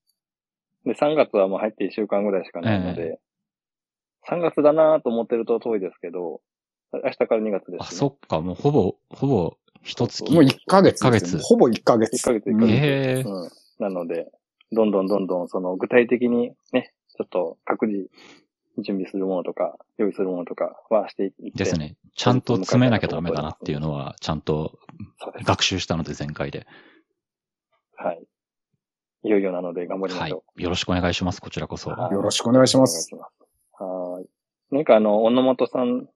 [0.89, 3.21] で、3月はもう入って1週間ぐらいしかないので、
[4.29, 6.41] 3月だなと思ってると遠いですけど、
[6.93, 7.79] 明日から2月です、ね。
[7.81, 10.25] あ、そっか、もうほぼ、ほぼ一月。
[10.33, 11.19] もう1ヶ月ですよね。
[11.19, 12.17] 一ヶ月ほぼ1ヶ月。
[12.17, 12.73] 1ヶ月、1ヶ月。
[12.73, 13.51] へえうん。
[13.79, 14.33] なので、
[14.73, 18.11] どんどんどんどん、その、具体的にね、ちょっと各自
[18.79, 21.51] 準備するものとか、用意するものとかはしていって。
[21.55, 21.77] です。
[21.77, 21.97] ね。
[22.15, 24.79] ちゃんと詰めなきゃダメだなっていうのは、ちゃんと。
[25.45, 26.67] 学習したので、前回で。
[27.97, 28.27] はい。
[29.25, 30.45] いよいよなので頑張りまはいしょ。
[30.57, 31.91] よろしくお願いします、こちらこそ。
[31.91, 32.81] はいよろしくお願いしう。
[32.81, 33.11] ます。
[33.15, 34.27] はい。
[34.71, 36.07] 何かあの、小野本さん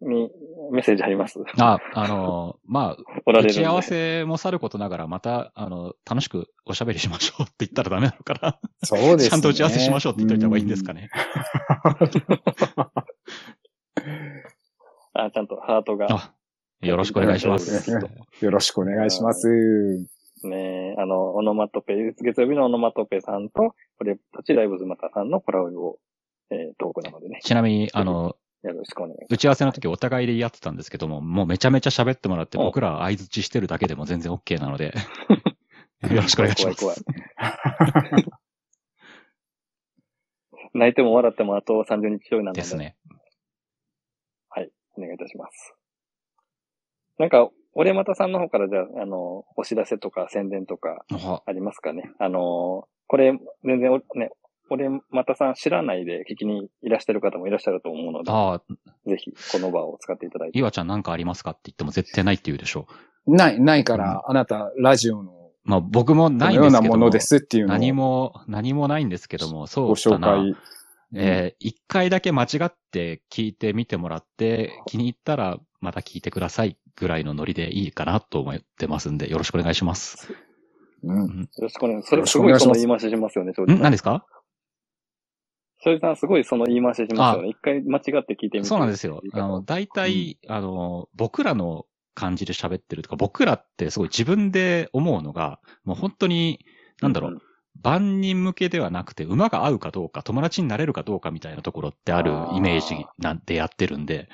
[0.00, 0.30] に
[0.72, 1.38] メッセージあります？
[1.58, 3.02] あ、あの、まあ。
[3.32, 8.58] 打ち合わせもさることながら、また、あの、楽しくおしゃべりしましょうって言ったらダメなのかな。
[8.84, 9.30] そうですね。
[9.30, 11.10] ちゃんと打ち合わせしましょうって言っといた方がいいんですかね。
[15.14, 16.06] あ、ちゃんとハートが。
[16.10, 16.32] あ、
[16.80, 17.90] よろしくお願いします。
[18.40, 19.48] よろしくお願いします。
[20.46, 25.98] ねあの、オノマトペ、月曜日のオノマトペさんと、俺たちライブズマタさんのコラボを、
[26.50, 29.34] えー、トークなのでね、ちなみに、あの、よろしくお願いします。
[29.34, 34.94] 打ち合わせの時お互いでやってたんですけども、もうめちゃめちゃ喋ってもらって、うん僕ら相槌してるだけでも全然 OK なので、
[36.10, 36.80] よろしくお願いします。
[36.80, 38.24] 怖い怖い
[40.74, 42.96] 泣いても笑ってもあと30日ちょいなので、ですね。
[44.98, 45.74] お願いいたします。
[47.18, 52.10] なんか、俺またさんの方からじゃあ、あの、お知らせとか宣伝とかあありますかね？
[52.18, 54.30] あの、これ、全然お、ね、
[54.70, 58.62] 俺またさん知らないで聞きにいらしてる方もいらっしゃると思うので、ああ、
[59.06, 60.58] ぜひこの場を使っていただいて。
[60.58, 62.86] 岩ちゃんなんかありますかって言っても絶対ないって言うでしょ
[63.26, 65.34] ない、ないから、あなた、ラジオの、う。
[65.64, 70.26] まあ僕もないんですけどもようなものですっていう何も、何もないんですけども、そご紹うかな。
[70.36, 70.54] 介。
[71.14, 80.32] えー一回だけ間違って聞いてみてもらって、気に入ったらまた聞いてくださいぐらいのノリでいいかなと思ってますんで、よろしくお願いします。
[81.02, 81.40] うん。
[81.42, 82.10] よろしくお願いします。
[82.10, 83.66] それすごいその言い回ししますよね、正ん？
[83.66, 83.78] 直。
[83.78, 84.24] 何ですか？
[85.80, 87.48] 正直さんすごいその言い回ししますよね。
[87.50, 88.64] 一回間違って聞いてみて。
[88.64, 89.22] そうなんですよ。
[89.34, 96.64] ああの、大体、あの、僕らの感じで喋ってるとか、僕らってすごい自分で思うのが、もう本当に、
[97.02, 97.38] なんだろう、
[97.82, 104.30] 万人向けではなくて、馬が合うかどうか、友達になれるかどうかみたいなところってあるイメージなんでやってるんで、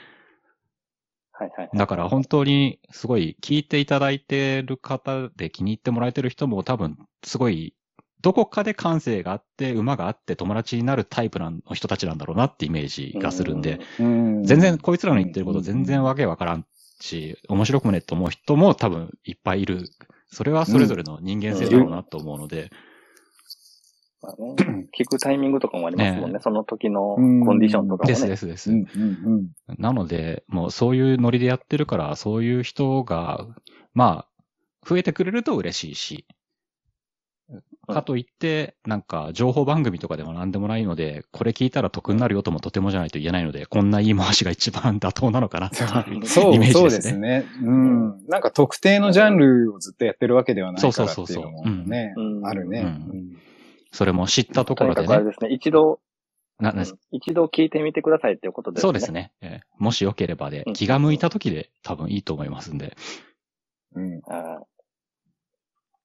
[1.42, 1.70] はいはい。
[1.74, 7.74] だから本当にすごい聞いていただいてる方で気に入ってもらえてる人も多分すごい
[8.22, 16.66] どこかで感性があって馬があって友達になるタイプの人たちなんだろうなってイメージがするんで、うん全然こいつらの言ってること全然わけわからん
[17.00, 19.88] し、面白くもねって思う人も多分いっぱいいる。
[20.28, 22.70] それはそれぞれの人間性だろうなと思うので、
[24.22, 24.54] まあね、
[24.96, 26.34] 聞くタイミングとかもありますもんね。
[26.34, 28.14] ねその時のうんコンディションとかもね。
[28.14, 28.70] ですですです。
[28.70, 29.02] うんうん
[29.68, 29.78] うん。
[29.78, 33.46] なので、もうそういうノリでやってるから、そういう人が、
[33.94, 36.26] まあ、増えてくれると嬉しいし、
[37.88, 46.96] かといって、なんか、情報番組とかでも何でもないので、これ聞いたら得になるよともとてもじゃないと言えないので、こんな言い回しが一番妥当なのかなっていうそう、イメージそうでね。
[46.96, 47.44] ですすね。
[47.62, 48.26] うん。
[48.28, 52.80] なんか特定のジャンルをずっとやってるわけではないからってそうそうそうそういうのもねうん、あるね。
[52.80, 53.36] うん
[53.92, 55.06] それも知ったところでね。
[55.06, 56.00] かくあれですね、一度、
[56.58, 58.82] ななうん一度聞いてみてくださいっていうことですね。
[58.82, 59.32] そうですね。
[59.40, 62.96] えーもしよければでう、ん気が向いた時で多分いいと思いますんで。
[63.94, 64.20] うん。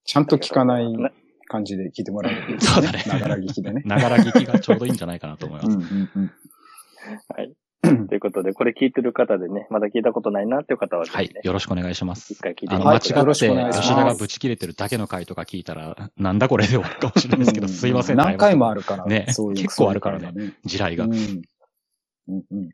[0.04, 1.12] ちゃんと聞かないね
[1.48, 3.82] 感じで聞いてもらえるといいそうだねながら聞きでね。
[3.86, 5.74] ながら聞きがちょうどいいんじゃないかなと思います。
[5.74, 6.32] うんうんうん。
[7.28, 7.54] はい。
[8.08, 11.10] ということで、これ聞いてる方でね、まだ聞いたことないなっていう方はね、。
[11.10, 12.40] はいよろしくお願いします一。
[12.40, 13.08] 回聞いてみて間ください。
[13.08, 18.16] 違って、よろしくお願いします吉田がブチ切れてるだけの回とか聞いたら、なんだこれで終わるかもしれないですけど、すいません。
[18.16, 19.04] 何回もあるから。
[19.06, 20.32] ねそういう結構あるからね
[20.64, 21.04] 地雷が。
[21.04, 21.12] うん。
[21.12, 22.70] うんうん。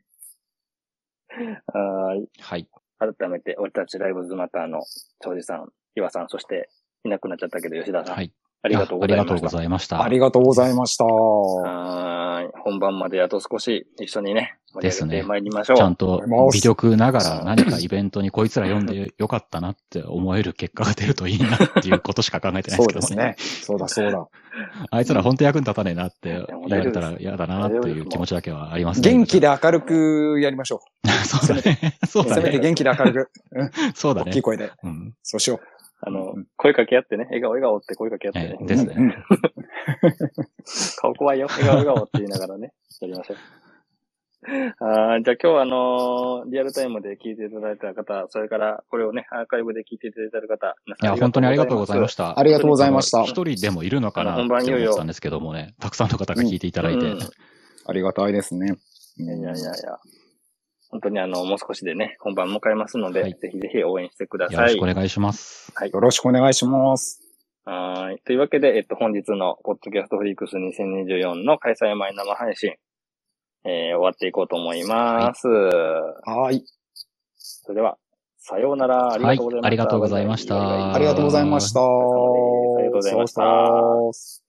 [1.67, 2.29] はーい。
[2.39, 2.67] はい。
[2.97, 4.81] 改めて、俺たちライブズマターの
[5.19, 6.69] 長司さん、岩さん、そして、
[7.03, 8.15] いなくなっちゃったけど、吉田さん。
[8.15, 8.31] はい。
[8.65, 9.27] ありがとうございました。
[9.27, 10.03] ありがとうございました。
[10.03, 12.05] ありがとうございました。
[12.45, 12.51] い。
[12.63, 15.77] 本番まであと少し一緒にね、盛り上げてまいりましょう。
[15.77, 23.35] ちゃんと微力ながら何かイベントにこいつら読んでよかったなって思える結果が出るといいなっていうことしか考えてないそうですけどね。
[23.37, 23.65] ですね。
[23.65, 24.27] そうだそうだ。
[24.91, 29.11] あいつら本当役に立たねえなって言われたら嫌だなっていう気持ちだけはありますね。
[29.11, 30.81] 元気で明るくやりましょ
[31.25, 31.97] そうだね。
[32.07, 32.29] そうう。
[32.29, 32.41] だね。
[32.41, 33.31] せめて元気で明るく。
[33.51, 33.71] うん。
[33.95, 34.41] そうだね大きい。
[34.41, 34.71] 声で。
[34.83, 35.13] うん。
[35.23, 35.59] そうしよ
[36.07, 38.57] あのうん、声かけ合ってね、笑顔笑顔って声かけ合ってね。
[38.61, 39.13] ですねうんうん
[41.01, 43.37] 顔怖いよ、笑顔笑顔って言いながらね、 やりましょう。
[44.47, 52.37] あーじゃあ今日はあのーリアルタイムで聞いていただいた方、それからこれをね、アーカイブで聞いていただいた方、皆いや、本当にありがとうございましした。
[52.37, 53.23] ありがとうございました。
[53.23, 57.05] 一人でもいるのかなって思ってたんですけどもね、たくさんの方が聞いていただいて。
[57.87, 58.75] ありがたいですね。
[59.17, 59.99] いやいやいやいや。
[60.95, 64.55] 本当にあの、もう少しでね、本番迎えますので、はいぜひぜひ応援してください。
[64.55, 65.73] よろしくお願いします。
[65.91, 67.21] よろしくお願いします。
[67.65, 68.19] はーい。
[68.19, 72.75] というわけで、えっと、本日のポッドキャストフリークス2024の開催前生配信、
[73.65, 75.47] えー終わっていこうと思います。
[75.49, 76.63] はい。
[77.35, 77.97] それでは、
[78.37, 79.11] さようなら。
[79.11, 79.35] ありが
[79.87, 80.55] とうございました。
[80.55, 81.83] はいありがとうございましたあ
[82.79, 83.41] りがとうございました。
[83.41, 84.44] ありがとうございました